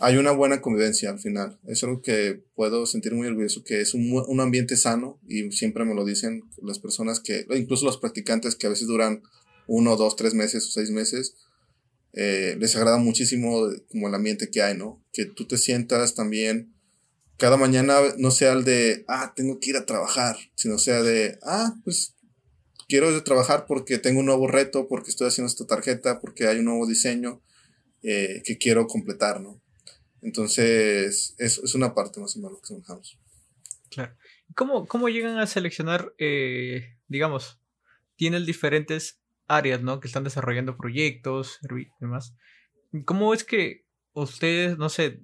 [0.00, 1.56] hay una buena convivencia al final.
[1.68, 5.84] Es algo que puedo sentir muy orgulloso, que es un, un ambiente sano y siempre
[5.84, 9.22] me lo dicen las personas que, incluso los practicantes que a veces duran
[9.68, 11.36] uno, dos, tres meses o seis meses,
[12.12, 15.00] eh, les agrada muchísimo como el ambiente que hay, ¿no?
[15.12, 16.74] Que tú te sientas también
[17.38, 21.38] cada mañana no sea el de, ah, tengo que ir a trabajar, sino sea de,
[21.42, 22.16] ah, pues
[22.88, 26.66] quiero trabajar porque tengo un nuevo reto, porque estoy haciendo esta tarjeta, porque hay un
[26.66, 27.40] nuevo diseño
[28.02, 29.60] eh, que quiero completar, ¿no?
[30.22, 33.18] Entonces, es, es una parte más o menos lo que trabajamos.
[33.90, 34.16] Claro.
[34.54, 37.60] ¿Cómo, ¿Cómo llegan a seleccionar, eh, digamos,
[38.16, 40.00] tienen diferentes áreas, ¿no?
[40.00, 42.34] Que están desarrollando proyectos y demás.
[43.04, 45.20] ¿Cómo es que ustedes, no sé,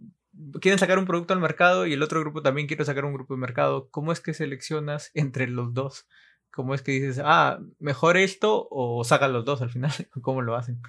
[0.61, 3.35] quieren sacar un producto al mercado y el otro grupo también quiere sacar un grupo
[3.35, 3.89] de mercado?
[3.91, 6.07] ¿Cómo es que seleccionas entre los dos?
[6.55, 9.92] ¿Cómo es que dices, ah, mejor esto o sacan los dos al final?
[10.22, 10.80] ¿Cómo lo hacen?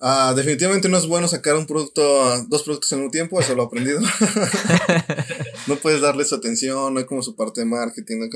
[0.00, 2.00] Ah, definitivamente no es bueno sacar un producto,
[2.46, 4.00] dos productos en un tiempo, eso lo he aprendido.
[5.66, 8.28] no puedes darle su atención, no hay como su parte de marketing.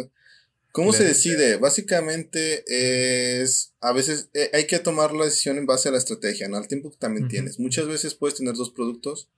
[0.72, 1.59] ¿Cómo se decide?
[1.59, 6.49] Básicamente es, a veces eh, hay que tomar la decisión en base a la estrategia,
[6.49, 6.57] ¿no?
[6.57, 7.61] Al tiempo que también tienes.
[7.61, 9.30] Muchas veces puedes tener dos productos,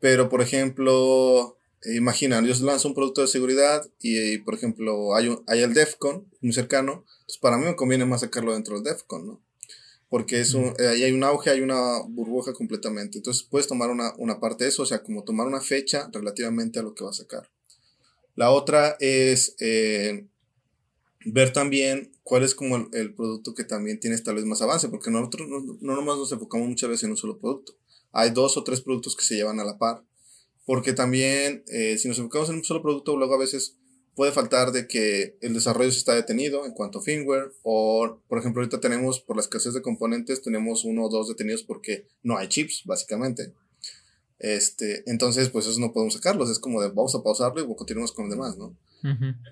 [0.00, 5.62] pero por ejemplo, imagina, yo lanzo un producto de seguridad y, por ejemplo, hay, hay
[5.62, 9.42] el DEFCON muy cercano, pues para mí me conviene más sacarlo dentro del DEFCON, ¿no?
[10.08, 13.18] Porque es un, ahí hay un auge, hay una burbuja completamente.
[13.18, 16.78] Entonces puedes tomar una, una parte de eso, o sea, como tomar una fecha relativamente
[16.78, 17.50] a lo que va a sacar.
[18.36, 20.26] La otra es eh,
[21.24, 24.88] ver también cuál es como el, el, producto que también tiene tal vez más avance,
[24.88, 27.76] porque nosotros no, no nomás nos enfocamos muchas veces en un solo producto.
[28.12, 30.04] Hay dos o tres productos que se llevan a la par
[30.66, 33.76] porque también eh, si nos enfocamos en un solo producto, luego a veces
[34.16, 38.38] puede faltar de que el desarrollo se está detenido en cuanto a firmware o, por
[38.38, 42.36] ejemplo, ahorita tenemos, por la escasez de componentes, tenemos uno o dos detenidos porque no
[42.36, 43.52] hay chips, básicamente.
[44.38, 48.12] Este, entonces, pues eso no podemos sacarlos, es como de vamos a pausarlo y continuamos
[48.12, 48.76] con los demás, ¿no?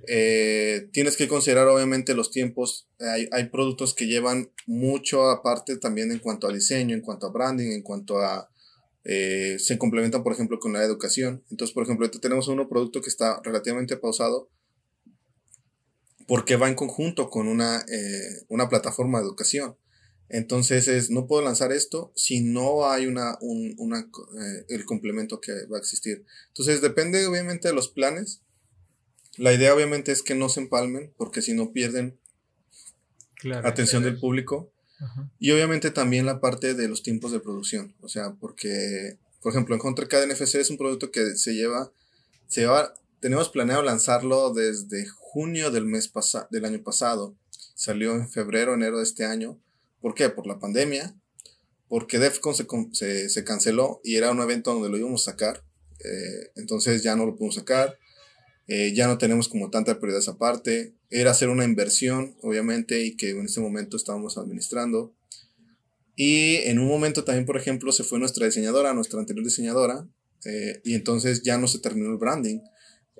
[0.08, 6.10] eh, tienes que considerar obviamente los tiempos, hay, hay productos que llevan mucho aparte también
[6.10, 8.50] en cuanto a diseño, en cuanto a branding, en cuanto a
[9.04, 11.44] eh, se complementan, por ejemplo, con la educación.
[11.50, 14.50] Entonces, por ejemplo, tenemos un producto que está relativamente pausado
[16.26, 19.76] porque va en conjunto con una, eh, una plataforma de educación.
[20.30, 25.38] Entonces, es, no puedo lanzar esto si no hay una, un, una, eh, el complemento
[25.38, 26.24] que va a existir.
[26.48, 28.40] Entonces, depende obviamente de los planes.
[29.36, 32.18] La idea obviamente es que no se empalmen porque si no pierden
[33.62, 34.72] atención del público.
[35.38, 37.94] Y obviamente también la parte de los tiempos de producción.
[38.00, 41.92] O sea, porque, por ejemplo, en Hunter NFC es un producto que se lleva,
[42.46, 47.34] se lleva, tenemos planeado lanzarlo desde junio del mes pasado, del año pasado.
[47.74, 49.58] Salió en febrero, enero de este año.
[50.00, 50.28] ¿Por qué?
[50.28, 51.14] Por la pandemia.
[51.88, 55.64] Porque DEFCON se, se, se canceló y era un evento donde lo íbamos a sacar.
[56.04, 57.98] Eh, entonces ya no lo pudimos sacar.
[58.66, 60.94] Eh, ya no tenemos como tanta prioridad esa parte.
[61.16, 65.14] Era hacer una inversión, obviamente, y que en ese momento estábamos administrando.
[66.16, 70.08] Y en un momento también, por ejemplo, se fue nuestra diseñadora, nuestra anterior diseñadora,
[70.44, 72.58] eh, y entonces ya no se terminó el branding.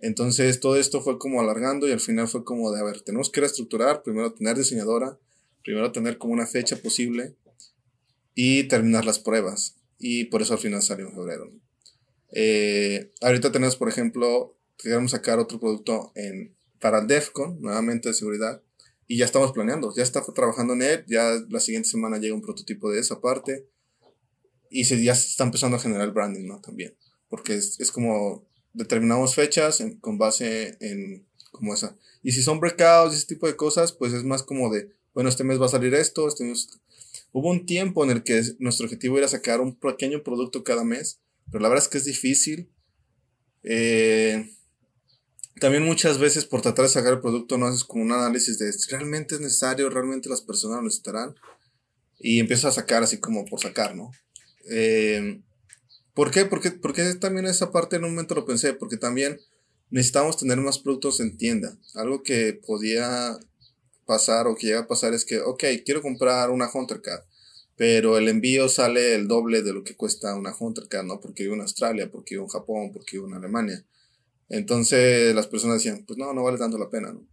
[0.03, 3.31] Entonces todo esto fue como alargando y al final fue como de, a ver, tenemos
[3.31, 5.17] que reestructurar, primero tener diseñadora,
[5.63, 7.37] primero tener como una fecha posible
[8.35, 9.77] y terminar las pruebas.
[10.01, 11.53] Y por eso al final salió en febrero.
[12.33, 18.15] Eh, ahorita tenemos, por ejemplo, queremos sacar otro producto en, para el DEFCON, nuevamente de
[18.15, 18.63] seguridad,
[19.07, 22.43] y ya estamos planeando, ya está trabajando en él, ya la siguiente semana llega un
[22.43, 23.69] prototipo de esa parte,
[24.71, 26.61] y se, ya se está empezando a generar branding, ¿no?
[26.61, 26.97] También.
[27.29, 31.97] porque es, es como determinamos fechas con base en como esa.
[32.23, 35.31] Y si son breakouts y ese tipo de cosas, pues es más como de, bueno,
[35.31, 36.69] este mes va a salir esto, este mes...
[37.33, 41.21] Hubo un tiempo en el que nuestro objetivo era sacar un pequeño producto cada mes,
[41.51, 42.71] pero la verdad es que es difícil.
[43.63, 44.51] Eh,
[45.61, 48.73] también muchas veces por tratar de sacar el producto no haces como un análisis de
[48.91, 51.35] realmente es necesario, realmente las personas lo necesitarán.
[52.19, 54.11] Y empiezas a sacar así como por sacar, ¿no?
[54.71, 55.41] Eh,
[56.15, 56.47] ¿Por qué?
[56.47, 59.41] Porque, porque también esa parte en un momento lo pensé, porque también
[59.91, 61.77] necesitamos tener más productos en tienda.
[61.95, 63.37] Algo que podía
[64.07, 67.25] pasar o que llega a pasar es que, ok, quiero comprar una HunterCard,
[67.77, 71.21] pero el envío sale el doble de lo que cuesta una HunterCard, ¿no?
[71.21, 73.85] Porque vivo en Australia, porque vivo en Japón, porque vivo en Alemania.
[74.49, 77.27] Entonces las personas decían, pues no, no vale tanto la pena, ¿no?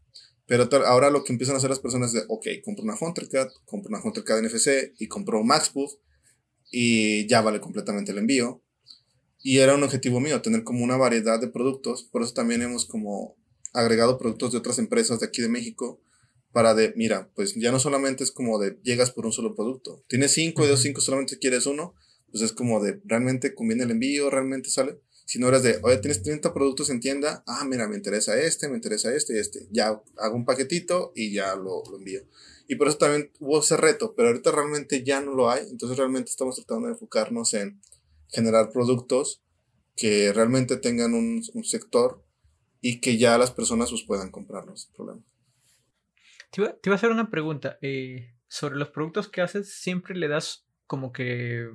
[0.46, 3.50] Pero ahora lo que empiezan a hacer las personas es de, ok, compro una HunterCard,
[3.66, 6.00] compro una HunterCard NFC y compro MaxBoost
[6.72, 8.62] y ya vale completamente el envío.
[9.44, 12.04] Y era un objetivo mío, tener como una variedad de productos.
[12.04, 13.38] Por eso también hemos como
[13.74, 16.02] agregado productos de otras empresas de aquí de México
[16.52, 20.04] para de, mira, pues ya no solamente es como de llegas por un solo producto.
[20.08, 21.96] Tienes cinco y de cinco solamente quieres uno,
[22.30, 25.00] pues es como de realmente conviene el envío, realmente sale.
[25.32, 28.68] Si no eres de, oye, tienes 30 productos en tienda, ah, mira, me interesa este,
[28.68, 29.66] me interesa este y este.
[29.72, 32.20] Ya hago un paquetito y ya lo, lo envío.
[32.68, 35.66] Y por eso también hubo ese reto, pero ahorita realmente ya no lo hay.
[35.70, 37.80] Entonces realmente estamos tratando de enfocarnos en
[38.28, 39.42] generar productos
[39.96, 42.22] que realmente tengan un, sector
[42.82, 44.92] y que ya las personas pues, puedan comprarlos.
[44.94, 45.24] Problema.
[46.52, 47.78] Te iba, te iba, a hacer una pregunta.
[47.82, 51.70] Eh, sobre los productos que haces, siempre le das como que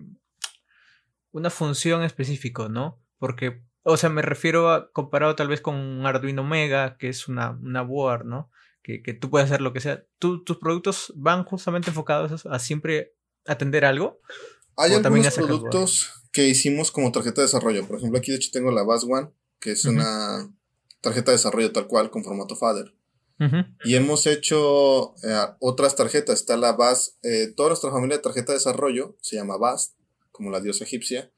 [1.30, 3.00] una función específica, ¿no?
[3.18, 7.28] Porque, o sea, me refiero a comparado tal vez con un Arduino Mega, que es
[7.28, 8.50] una, una board, ¿no?
[8.82, 10.04] Que, que, tú puedes hacer lo que sea.
[10.18, 13.14] ¿Tú, ¿Tus productos van justamente enfocados a, siempre
[13.46, 14.20] atender algo?
[14.76, 17.86] Hay algunos productos que hicimos como tarjeta de desarrollo.
[17.86, 20.52] Por ejemplo, aquí de hecho tengo la Bus One, que es una
[21.00, 22.94] tarjeta de desarrollo tal cual con formato Fader.
[23.84, 26.40] Y hemos hecho eh, otras tarjetas.
[26.40, 29.92] Está la Bus, eh, toda nuestra familia de tarjeta de desarrollo se llama Bus,
[30.30, 31.30] como la diosa egipcia.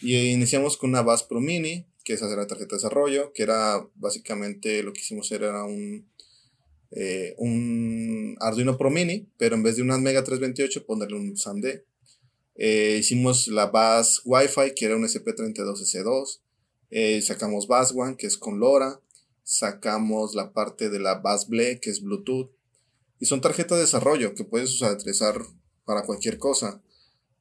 [0.00, 3.42] Y iniciamos con una Bus Pro Mini, que es hacer la tarjeta de desarrollo, que
[3.42, 6.08] era básicamente lo que hicimos era un,
[6.90, 11.66] eh, un Arduino Pro Mini, pero en vez de una Mega 328 ponerle un SAMD
[12.58, 16.40] eh, hicimos la bus Wi-Fi, que era un SP32S2.
[16.90, 19.00] Eh, sacamos bus One, que es con LoRa.
[19.42, 22.50] Sacamos la parte de la bus Ble, que es Bluetooth.
[23.20, 25.40] Y son tarjetas de desarrollo que puedes utilizar
[25.84, 26.82] para cualquier cosa.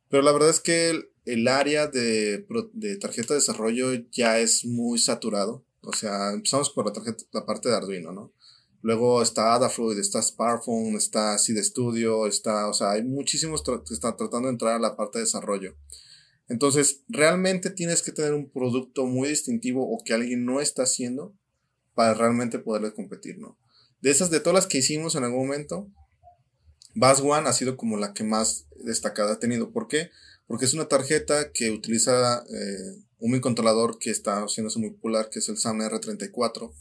[0.10, 5.00] Pero la verdad es que el, área de, de, tarjeta de desarrollo ya es muy
[5.00, 5.66] saturado.
[5.82, 8.34] O sea, empezamos por la, tarjeta, la parte de Arduino, ¿no?
[8.82, 14.16] Luego está Adafruit, está Sparkphone, está Seed Studio, está, o sea, hay muchísimos que están
[14.16, 15.76] tratando de entrar a la parte de desarrollo.
[16.48, 21.36] Entonces, realmente tienes que tener un producto muy distintivo o que alguien no está haciendo
[21.96, 23.58] para realmente poderle competir, ¿no?
[24.02, 25.90] De esas, de todas las que hicimos en algún momento,
[26.94, 29.72] Bass One ha sido como la que más destacada ha tenido.
[29.72, 30.12] ¿Por qué?
[30.62, 35.50] Es una tarjeta que utiliza eh, un controlador que está haciéndose muy popular, que es
[35.50, 36.72] el SAM R34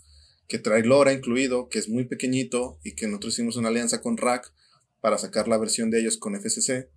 [0.49, 4.17] que trae LoRa incluido, que es muy pequeñito y que nosotros hicimos una alianza con
[4.17, 4.53] Rack
[5.01, 6.91] para sacar la versión de ellos con FCC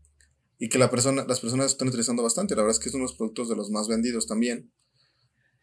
[0.59, 2.55] y que la persona, las personas están utilizando bastante.
[2.55, 4.71] La verdad es que es uno de los productos de los más vendidos también.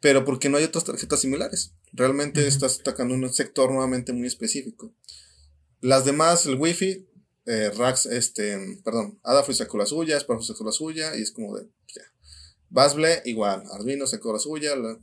[0.00, 1.74] Pero porque no hay otras tarjetas similares.
[1.92, 4.94] Realmente estás atacando un sector nuevamente muy específico.
[5.80, 7.08] Las demás, el Wi-Fi,
[7.46, 11.56] eh, Racks, este, perdón, Adafruit sacó la suya, Sparkful sacó la suya y es como
[11.56, 12.02] de, pues ya.
[12.70, 14.98] Basble, igual, Arduino sacó la suya, la,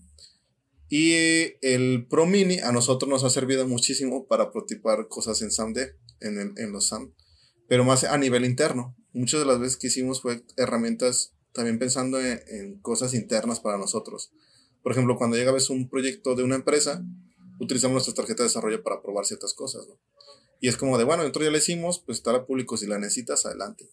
[0.90, 1.14] y
[1.62, 5.78] el Pro Mini a nosotros nos ha servido muchísimo para prototipar cosas en SAMD,
[6.20, 7.14] en, en los SAM,
[7.70, 8.96] pero más a nivel interno.
[9.14, 14.32] Muchas de las veces que hicimos fue herramientas también pensando en, cosas internas para nosotros.
[14.84, 17.04] Por ejemplo, cuando llega a veces un proyecto de una empresa,
[17.60, 19.88] utilizamos nuestra tarjeta de desarrollo para probar ciertas cosas.
[20.62, 23.46] Y es como de, bueno, nosotros ya la hicimos, pues estará público, si la necesitas,
[23.46, 23.90] adelante.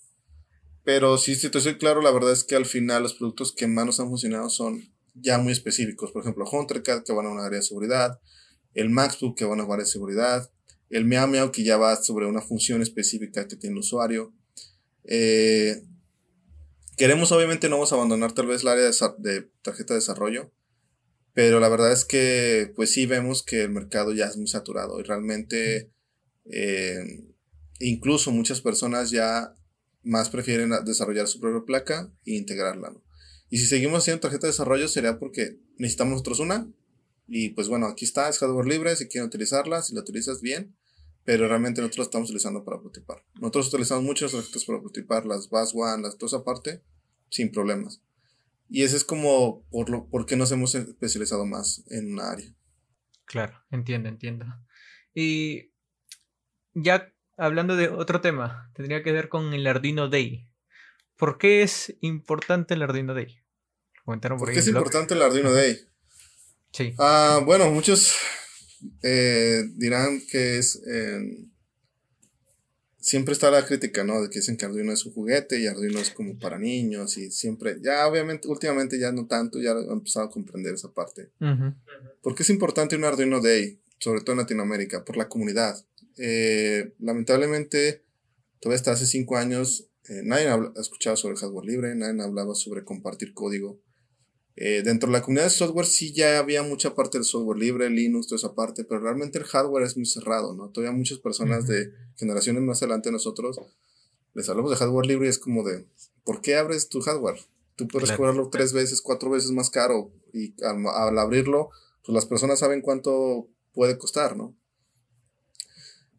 [0.85, 3.67] Pero si, si te soy claro, la verdad es que al final los productos que
[3.67, 6.13] más nos han funcionado son ya muy específicos.
[6.13, 8.21] Por ejemplo, HunterCat, que van a una área de seguridad,
[8.75, 10.51] el MaxBook, que van a una área de seguridad,
[10.91, 14.33] el Meow que ya va sobre una función específica que tiene el usuario.
[15.05, 15.83] Eh,
[16.97, 18.85] queremos, obviamente, no vamos a abandonar tal vez el área
[19.19, 20.53] de, tarjeta de desarrollo,
[21.35, 24.99] pero la verdad es que, pues sí vemos que el mercado ya es muy saturado
[25.01, 25.91] y realmente,
[26.51, 27.25] eh,
[27.81, 29.55] incluso muchas personas ya
[30.03, 32.93] más prefieren desarrollar su propia placa e integrarla.
[33.51, 36.71] Y si seguimos haciendo tarjeta de desarrollo sería porque necesitamos nosotros una.
[37.27, 40.77] Y pues bueno, aquí está, es hardware libre, si quieren utilizarla, si la utilizas bien.
[41.25, 43.23] Pero realmente nosotros la estamos utilizando para prototipar.
[43.35, 46.83] Nosotros utilizamos muchas tarjetas para prototipar, las Bus One, las, toda esa parte,
[47.29, 48.01] sin problemas.
[48.71, 52.55] Y ese es como por lo por qué nos hemos especializado más en una área.
[53.25, 54.47] Claro, entiendo, entiendo.
[55.15, 55.68] Y
[56.75, 60.49] ya hablando de otro tema, tendría que ver con el Arduino Day.
[61.17, 63.41] ¿Por qué es importante el Arduino Day?
[64.05, 65.79] Comentaron por, qué es importante el Arduino Day?
[66.73, 66.95] Sí.
[66.99, 68.15] Ah, bueno, muchos
[69.03, 70.81] eh, dirán que es
[73.09, 74.21] siempre está la crítica, ¿no?
[74.21, 77.31] De que dicen que Arduino es un juguete y Arduino es como para niños y
[77.31, 81.31] siempre, ya obviamente, últimamente ya no tanto, ya han empezado a comprender esa parte.
[82.23, 85.05] ¿Por qué es importante un Arduino Day, sobre todo en Latinoamérica?
[85.05, 85.83] Por la comunidad.
[86.19, 88.05] Eh, lamentablemente,
[88.61, 92.85] todavía hasta hace cinco años, eh, nadie ha escuchado sobre hardware libre, nadie hablaba sobre
[92.85, 93.81] compartir código.
[94.57, 97.91] Eh, dentro de la comunidad de software sí ya había mucha parte del software libre,
[97.91, 100.71] Linux, toda esa parte, pero realmente el hardware es muy cerrado, ¿no?
[100.71, 103.61] Todavía muchas personas de generaciones más adelante de nosotros
[104.39, 105.85] les hablamos de hardware libre y es como de,
[106.25, 107.39] ¿por qué abres tu hardware?
[107.75, 111.71] Tú puedes cobrarlo tres veces, cuatro veces más caro y al, abrirlo,
[112.05, 114.57] pues las personas saben cuánto puede costar, ¿no?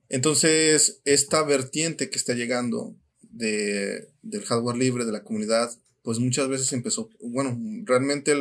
[0.10, 5.72] Entonces, esta vertiente que está llegando de, del hardware libre de la comunidad
[6.10, 8.34] pues muchas veces empezó, bueno, realmente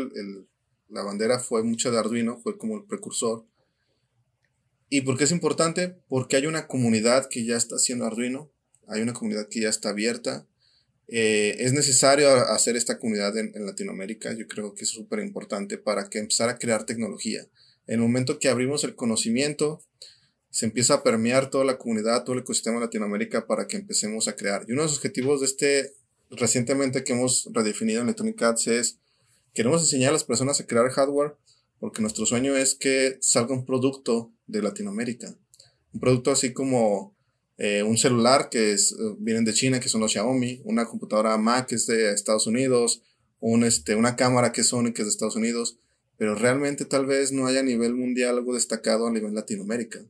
[0.89, 3.45] la bandera fue mucho de Arduino, fue como el precursor.
[4.89, 5.97] ¿Y por qué es importante?
[6.09, 8.51] Porque hay una comunidad que ya está haciendo Arduino,
[8.87, 10.47] hay una comunidad que ya está abierta.
[11.09, 16.09] Eh, es necesario hacer esta comunidad en, Latinoamérica, yo creo que es súper importante para
[16.09, 17.47] que empezar a crear tecnología.
[17.87, 19.83] En el momento que abrimos el conocimiento,
[20.51, 24.28] se empieza a permear toda la comunidad, todo el ecosistema de Latinoamérica para que empecemos
[24.28, 24.64] a crear.
[24.66, 25.94] Y uno de los objetivos de este
[26.30, 28.99] recientemente que hemos redefinido en Electronic Arts es,
[29.55, 31.36] queremos enseñar a las personas a crear hardware
[31.78, 35.34] porque nuestro sueño es que salga un producto de Latinoamérica.
[35.92, 37.14] Un producto así como
[37.57, 41.68] eh, un celular que es, vienen de China, que son los Xiaomi, una computadora Mac
[41.68, 43.03] que es de Estados Unidos,
[43.40, 45.78] un, este, una cámara que es Sony que es de Estados Unidos,
[46.16, 50.05] pero realmente tal vez no haya a nivel mundial algo destacado a nivel Latinoamérica.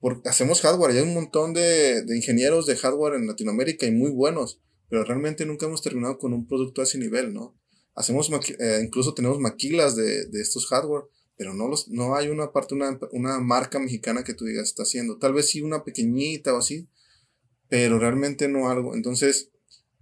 [0.00, 3.90] Porque hacemos hardware y hay un montón de, de ingenieros de hardware en Latinoamérica y
[3.90, 7.56] muy buenos, pero realmente nunca hemos terminado con un producto a ese nivel, ¿no?
[7.94, 11.04] Hacemos, eh, incluso tenemos maquilas de, de, estos hardware,
[11.36, 14.84] pero no, los, no hay una parte, una, una marca mexicana que tú digas está
[14.84, 15.18] haciendo.
[15.18, 16.88] Tal vez sí una pequeñita o así,
[17.68, 18.94] pero realmente no algo.
[18.94, 19.50] Entonces,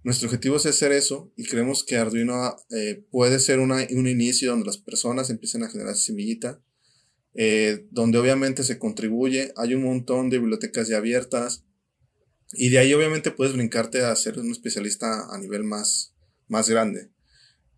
[0.03, 4.51] nuestro objetivo es hacer eso y creemos que Arduino eh, puede ser una, un inicio
[4.51, 6.61] donde las personas empiecen a generar semillita,
[7.33, 9.53] eh, donde obviamente se contribuye.
[9.55, 11.63] Hay un montón de bibliotecas ya abiertas,
[12.53, 16.13] y de ahí obviamente puedes brincarte a ser un especialista a nivel más,
[16.47, 17.09] más grande.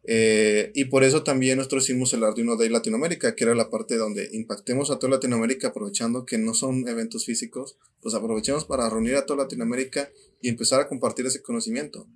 [0.04, 3.98] Eh, y por eso también nosotros hicimos el Arduino Day Latinoamérica, que era la parte
[3.98, 9.16] donde impactemos a toda Latinoamérica aprovechando que no son eventos físicos, pues aprovechemos para reunir
[9.16, 10.10] a toda Latinoamérica
[10.42, 12.08] y empezar a compartir ese conocimiento.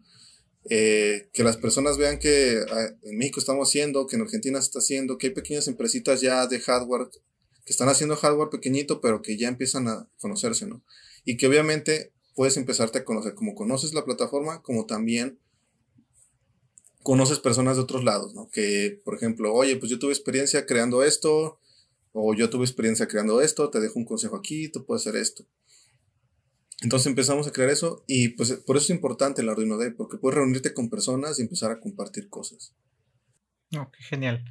[0.70, 4.66] Eh, que las personas vean que ah, en México estamos haciendo, que en Argentina se
[4.66, 7.09] está haciendo, que hay pequeñas empresitas ya de hardware
[7.66, 10.84] que están haciendo hardware pequeñito, pero que ya empiezan a conocerse, ¿no?
[11.24, 15.39] Y que obviamente puedes empezarte a conocer, como conoces la plataforma, como también
[17.01, 18.49] conoces personas de otros lados, ¿no?
[18.49, 21.59] Que, por ejemplo, oye, pues yo tuve experiencia creando esto,
[22.11, 25.45] o yo tuve experiencia creando esto, te dejo un consejo aquí, tú puedes hacer esto.
[26.82, 30.17] Entonces empezamos a crear eso y pues por eso es importante el Arduino Day, porque
[30.17, 32.73] puedes reunirte con personas y empezar a compartir cosas.
[33.78, 34.43] Oh, qué genial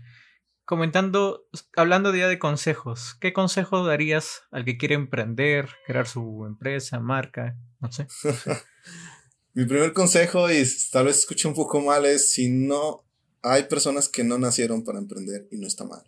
[0.64, 1.46] comentando,
[1.76, 7.56] hablando día de consejos, ¿qué consejo darías al que quiere emprender, crear su empresa, marca?
[7.80, 8.06] No sé.
[9.54, 13.04] Mi primer consejo, y tal vez escuche un poco mal, es si no
[13.42, 16.02] hay personas que no nacieron para emprender y no está mal.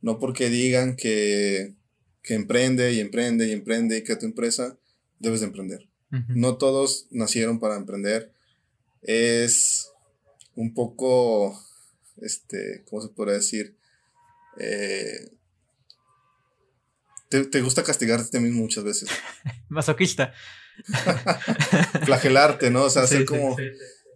[0.00, 1.74] No porque digan que,
[2.22, 4.78] que emprende y emprende y emprende y que tu empresa,
[5.18, 5.88] debes de emprender.
[6.28, 8.32] No todos nacieron para emprender.
[9.02, 9.90] Es
[10.54, 11.58] un poco
[12.20, 13.76] este, ¿cómo se puede decir?
[14.58, 15.30] Eh,
[17.28, 19.08] te, gusta castigarte a ti mismo muchas veces.
[19.68, 20.32] Masoquista.
[22.04, 22.84] Flagelarte, ¿no?
[22.84, 23.56] O sea, hacer como...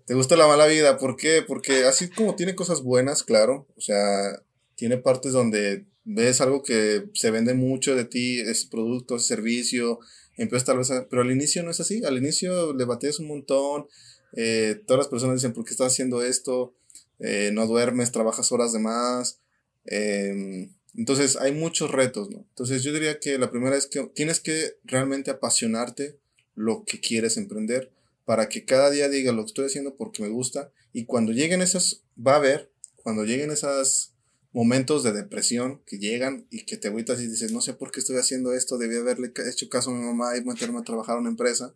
[0.06, 1.44] Te gusta la mala vida, ¿por qué?
[1.46, 4.42] Porque así como tiene cosas buenas, claro, o sea,
[4.74, 10.00] tiene partes donde ves algo que se vende mucho de ti, ese producto, ese servicio,
[10.36, 13.28] empiezas tal vez a, pero al inicio no es así, al inicio le bates un
[13.28, 13.86] montón,
[14.32, 16.74] eh, todas las personas dicen, ¿por qué estás haciendo esto?
[17.18, 19.40] Eh, no duermes, trabajas horas de más.
[19.84, 22.38] Em, entonces hay muchos retos, ¿no?
[22.48, 26.18] Entonces yo diría que la primera es que tienes que realmente apasionarte
[26.54, 27.92] lo que quieres emprender
[28.24, 31.62] para que cada día diga lo que estoy haciendo porque me gusta y cuando lleguen
[31.62, 34.12] esas, va a haber, cuando lleguen esos
[34.52, 38.00] momentos de depresión que llegan y que te agüitas y dices, no sé por qué
[38.00, 41.22] estoy haciendo esto, debí haberle hecho caso a mi mamá y meterme a trabajar en
[41.22, 41.74] una empresa.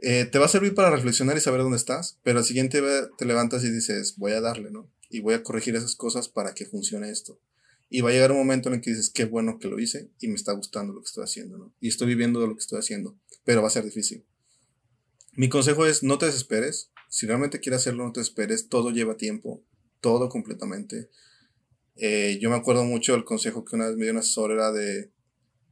[0.00, 2.82] eh, te va a servir para reflexionar y saber dónde estás, pero al siguiente
[3.16, 4.88] te levantas y dices, voy a darle, ¿no?
[5.10, 7.40] Y voy a corregir esas cosas para que funcione esto.
[7.90, 10.10] Y va a llegar un momento en el que dices, qué bueno que lo hice
[10.20, 11.72] y me está gustando lo que estoy haciendo, ¿no?
[11.80, 14.24] Y estoy viviendo de lo que estoy haciendo, pero va a ser difícil.
[15.32, 16.90] Mi consejo es, no te desesperes.
[17.08, 18.68] Si realmente quieres hacerlo, no te desesperes.
[18.68, 19.62] Todo lleva tiempo,
[20.00, 21.10] todo completamente.
[21.96, 24.70] Eh, yo me acuerdo mucho del consejo que una vez me dio un asesor, era
[24.72, 25.10] de,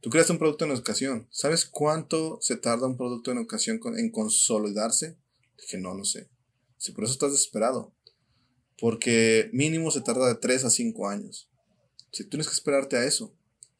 [0.01, 1.27] Tú creaste un producto en educación.
[1.31, 5.17] ¿Sabes cuánto se tarda un producto en educación en consolidarse?
[5.57, 6.29] Dije, no lo sé.
[6.77, 7.93] Si por eso estás desesperado.
[8.79, 11.49] Porque mínimo se tarda de 3 a 5 años.
[12.11, 13.35] Si tienes que esperarte a eso.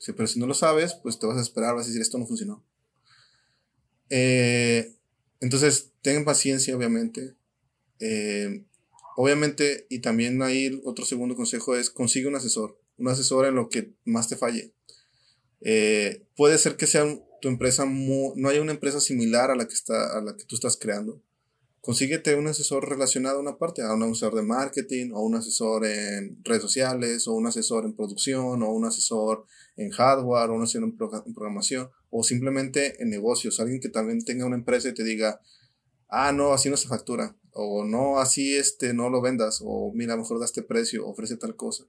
[0.06, 2.26] pero si no lo sabes, pues te vas a esperar, vas a decir, esto no
[2.26, 2.66] funcionó.
[4.10, 4.95] Eh,
[5.39, 7.36] entonces, ten paciencia, obviamente.
[8.00, 8.66] Eh,
[9.20, 12.80] obviamente, y también ahí otro segundo consejo es, consigue un asesor.
[12.99, 14.76] Un asesor en lo que más te falle.
[15.61, 17.03] Eh, puede ser que sea
[17.41, 20.53] tu empresa, no haya una empresa similar a la, que está, a la que tú
[20.53, 21.20] estás creando.
[21.82, 25.88] Consíguete un asesor relacionado a una parte, a un asesor de marketing, o un asesor
[25.88, 29.45] en redes sociales, o un asesor en producción, o un asesor
[29.78, 33.59] en hardware, o un asesor en, programación, o simplemente en negocios.
[33.59, 35.41] Alguien que también tenga una empresa y te diga,
[36.07, 40.16] ah, no, así no se factura, o no, así este, no lo vendas, o mira,
[40.16, 41.86] mejor da este precio, ofrece tal cosa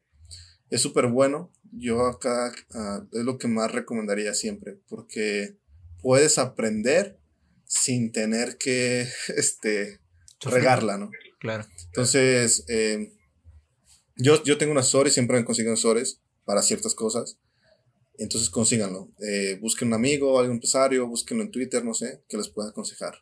[0.71, 1.53] es súper bueno.
[1.73, 5.57] Yo acá ah, es lo que más recomendaría siempre, porque
[6.01, 7.19] puedes aprender
[7.65, 9.07] sin tener que
[9.37, 10.01] este,
[10.41, 11.11] regarla, ¿no?
[11.39, 11.67] Claro.
[11.87, 13.13] Entonces, em,
[14.17, 17.39] yo, yo tengo un asesor y siempre me consiguen asesores para ciertas cosas.
[18.17, 19.13] Entonces consíganlo.
[19.21, 23.15] Eh, busquen un amigo, algún empresario, búsquenlo en Twitter, no sé, que les pueda aconsejar.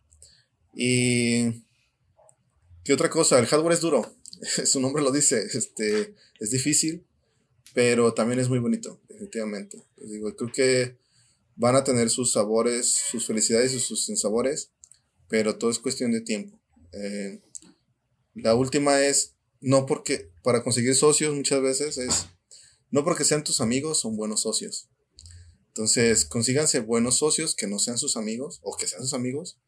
[0.75, 1.66] Y.
[2.87, 3.39] ¿Qué otra cosa?
[3.39, 4.17] El hardware es duro.
[4.65, 5.45] Su nombre lo dice.
[5.53, 7.05] Este, es difícil
[7.77, 9.85] pero también es muy bonito, definitivamente.
[9.99, 10.97] digo, creo que
[11.57, 14.71] van a tener sus sabores, sus felicidades y sus sabores,
[15.29, 16.59] pero todo es cuestión de tiempo.
[16.93, 17.43] Eh,
[18.35, 22.29] la última es, no porque, para conseguir socios muchas veces es,
[22.91, 24.89] no porque sean tus amigos, son buenos socios.
[25.67, 29.59] Entonces, consíganse buenos socios que no sean sus amigos o que sean sus amigos,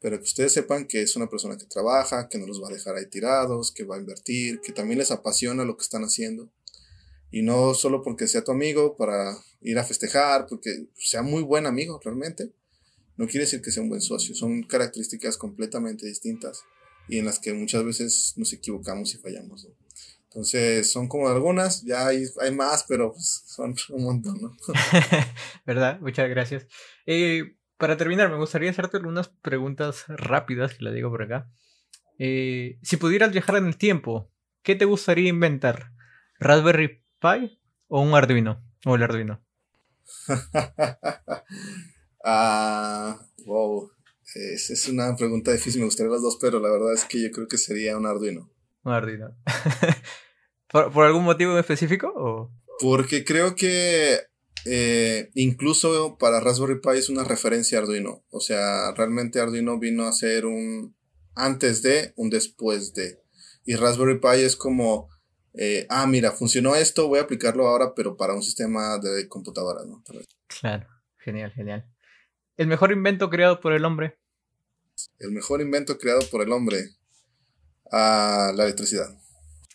[0.00, 2.72] pero que ustedes sepan que es una persona que trabaja, que no los va a
[2.72, 6.50] dejar ahí tirados, que va a invertir, que también les apasiona lo que están haciendo.
[7.30, 11.66] Y no solo porque sea tu amigo para ir a festejar, porque sea muy buen
[11.66, 12.52] amigo realmente.
[13.16, 14.34] No quiere decir que sea un buen socio.
[14.34, 16.62] Son características completamente distintas
[17.08, 19.66] y en las que muchas veces nos equivocamos y fallamos.
[20.24, 24.56] Entonces, son como algunas, ya hay, hay más, pero pues, son un montón, ¿no?
[25.66, 25.98] ¿Verdad?
[26.00, 26.66] Muchas gracias.
[27.06, 31.50] Eh, para terminar, me gustaría hacerte algunas preguntas rápidas, que la digo por acá.
[32.18, 34.30] Eh, si pudieras viajar en el tiempo,
[34.62, 35.92] ¿qué te gustaría inventar?
[36.40, 38.62] ¿Raspberry Pi o un Arduino?
[38.84, 39.42] O el Arduino.
[42.24, 43.90] ah, wow.
[44.34, 47.30] Es, es, una pregunta difícil, me gustaría las dos, pero la verdad es que yo
[47.30, 48.50] creo que sería un Arduino.
[48.82, 49.36] Un Arduino.
[50.70, 52.12] ¿Por, algún motivo específico?
[52.14, 52.52] O?
[52.80, 54.20] Porque creo que
[54.64, 58.24] eh, incluso para Raspberry Pi es una referencia a Arduino.
[58.30, 60.96] O sea, realmente Arduino vino a ser un
[61.34, 63.20] antes de, un después de.
[63.64, 65.08] Y Raspberry Pi es como
[65.60, 69.84] eh, ah, mira, funcionó esto, voy a aplicarlo ahora, pero para un sistema de computadora,
[69.84, 70.04] ¿no?
[70.46, 70.86] Claro,
[71.18, 71.84] genial, genial.
[72.56, 74.18] ¿El mejor invento creado por el hombre?
[75.18, 76.90] El mejor invento creado por el hombre.
[77.90, 79.08] Ah, la electricidad.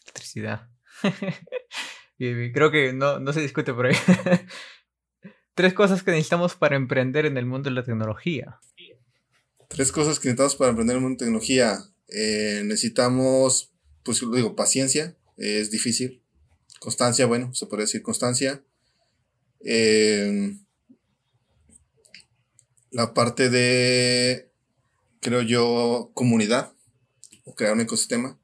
[0.03, 0.69] Electricidad.
[2.18, 3.95] Creo que no, no se discute por ahí.
[5.55, 8.59] Tres cosas que necesitamos para emprender en el mundo de la tecnología.
[9.70, 11.93] Tres cosas que necesitamos para emprender en el mundo de la tecnología.
[12.07, 13.72] Eh, necesitamos,
[14.03, 16.22] pues lo digo, paciencia, es difícil.
[16.80, 18.64] Constancia, bueno, se puede decir constancia.
[19.61, 20.66] Em,
[22.91, 24.51] la parte de,
[25.22, 26.74] creo yo, comunidad
[27.45, 28.39] o crear un ecosistema.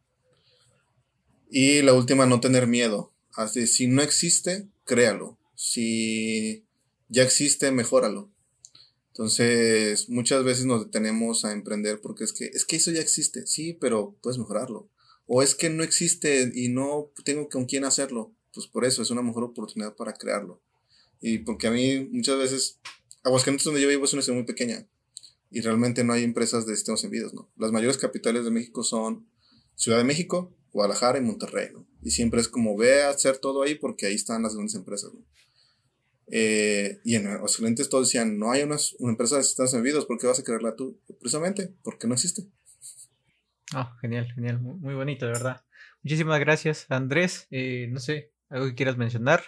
[1.50, 3.09] Y la última, no tener miedo.
[3.40, 5.40] Así, si no existe, créalo.
[5.56, 6.66] Si
[7.08, 8.30] ya existe, mejóralo.
[9.14, 13.48] Entonces, muchas veces nos detenemos a emprender porque es que, es que eso ya existe.
[13.48, 14.90] Sí, pero puedes mejorarlo.
[15.26, 18.36] O es que no existe y no tengo con quién hacerlo.
[18.54, 20.62] Pues por eso es una mejor oportunidad para crearlo.
[21.22, 22.80] Y porque a mí muchas veces,
[23.24, 24.86] Aguascalientes donde yo vivo es una ciudad muy pequeña
[25.50, 27.50] y realmente no hay empresas de sistemas enviados, ¿no?
[27.56, 29.30] Las mayores capitales de México son
[29.76, 31.88] Ciudad de México, Guadalajara y Monterrey, ¿no?
[32.02, 35.14] Y siempre es como ve a hacer todo ahí porque ahí están las grandes empresas,
[35.14, 35.22] ¿no?
[36.32, 40.20] Eh, y en Aguascalientes todos decían, no hay una, una empresa de sistemas enviados, ¿por
[40.20, 41.00] qué vas a crearla tú?
[41.20, 42.44] Precisamente porque no existe.
[43.74, 45.62] Ah, genial, genial, muy, bonito, de verdad.
[46.04, 47.48] Muchísimas gracias, Andrés.
[47.52, 49.44] Eh, no sé, algo que quieras mencionar.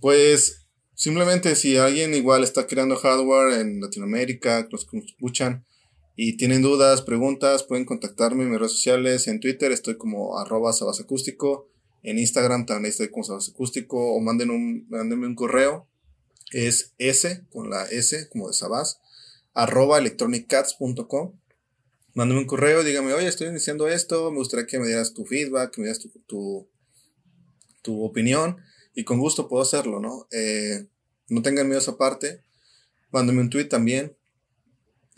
[0.00, 5.64] Pues simplemente si alguien igual está creando hardware en Latinoamérica, los que escuchan,
[6.16, 9.28] Y tienen dudas, preguntas, pueden contactarme en mis redes sociales.
[9.28, 11.68] En Twitter estoy como arroba sabasacústico.
[12.02, 14.14] En Instagram también estoy como sabasacústico.
[14.14, 15.88] O manden un, mándenme un correo.
[16.52, 19.00] Es S, con la S, como de sabas,
[19.54, 21.32] arroba electroniccats.com.
[22.14, 25.72] Mándame un correo, dígame, oye, estoy iniciando esto, me gustaría que me dieras tu feedback,
[25.72, 26.68] que me dieras tu, tu,
[27.82, 28.56] tu opinión.
[28.94, 30.26] Y con gusto puedo hacerlo, ¿no?
[30.32, 30.88] Eh,
[31.28, 32.42] no tengan miedo a esa parte.
[33.12, 34.16] Mándame un tweet también.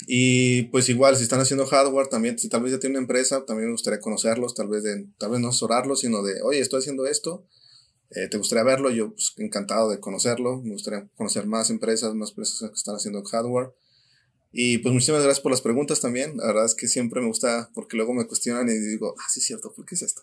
[0.06, 3.44] Y pues igual, si están haciendo hardware, también, si tal vez ya tienen una empresa,
[3.44, 6.80] también me gustaría conocerlos, tal vez, de, tal vez no asesorarlos, sino de, oye, estoy
[6.80, 7.46] haciendo esto,
[8.10, 8.90] eh, ¿te gustaría verlo?
[8.90, 13.22] Yo, pues, encantado de conocerlo, me gustaría conocer más empresas, más empresas que están haciendo
[13.22, 13.72] hardware.
[14.54, 17.70] Y pues muchísimas gracias por las preguntas también, la verdad es que siempre me gusta,
[17.74, 20.22] porque luego me cuestionan y digo, ah, sí es cierto, ¿por qué es esto?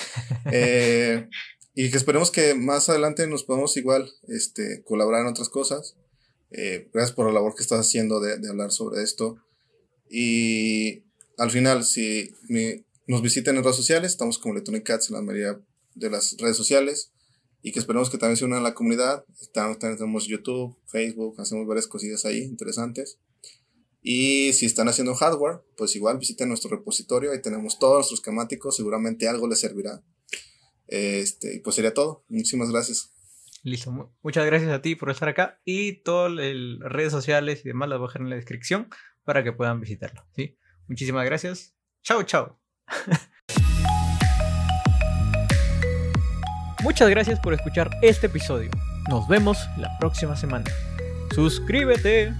[0.52, 1.28] eh,
[1.74, 5.96] y que esperemos que más adelante nos podamos igual este, colaborar en otras cosas.
[6.56, 9.38] Eh, gracias por la labor que estás haciendo de, de, hablar sobre esto.
[10.08, 11.02] Y
[11.36, 15.22] al final, si me, nos visiten en redes sociales, estamos como Electronic Cats en la
[15.22, 15.60] mayoría
[15.96, 17.10] de las redes sociales.
[17.60, 19.24] Y que esperemos que también se unan a la comunidad.
[19.52, 23.18] También tenemos YouTube, Facebook, hacemos varias cosillas ahí interesantes.
[24.00, 27.32] Y si están haciendo hardware, pues igual visiten nuestro repositorio.
[27.32, 28.76] Ahí tenemos todos nuestros esquemáticos.
[28.76, 30.04] Seguramente algo les servirá.
[30.86, 32.22] Este, pues sería todo.
[32.28, 33.13] Muchísimas gracias.
[33.64, 34.12] Listo.
[34.22, 35.58] Muchas gracias a ti por estar acá.
[35.64, 38.88] Y todas las redes sociales y demás las voy a dejar en la descripción
[39.24, 40.24] para que puedan visitarlo.
[40.36, 40.58] ¿sí?
[40.86, 41.74] Muchísimas gracias.
[42.02, 42.60] Chao, chao.
[46.82, 48.70] Muchas gracias por escuchar este episodio.
[49.08, 50.70] Nos vemos la próxima semana.
[51.34, 52.34] Suscríbete.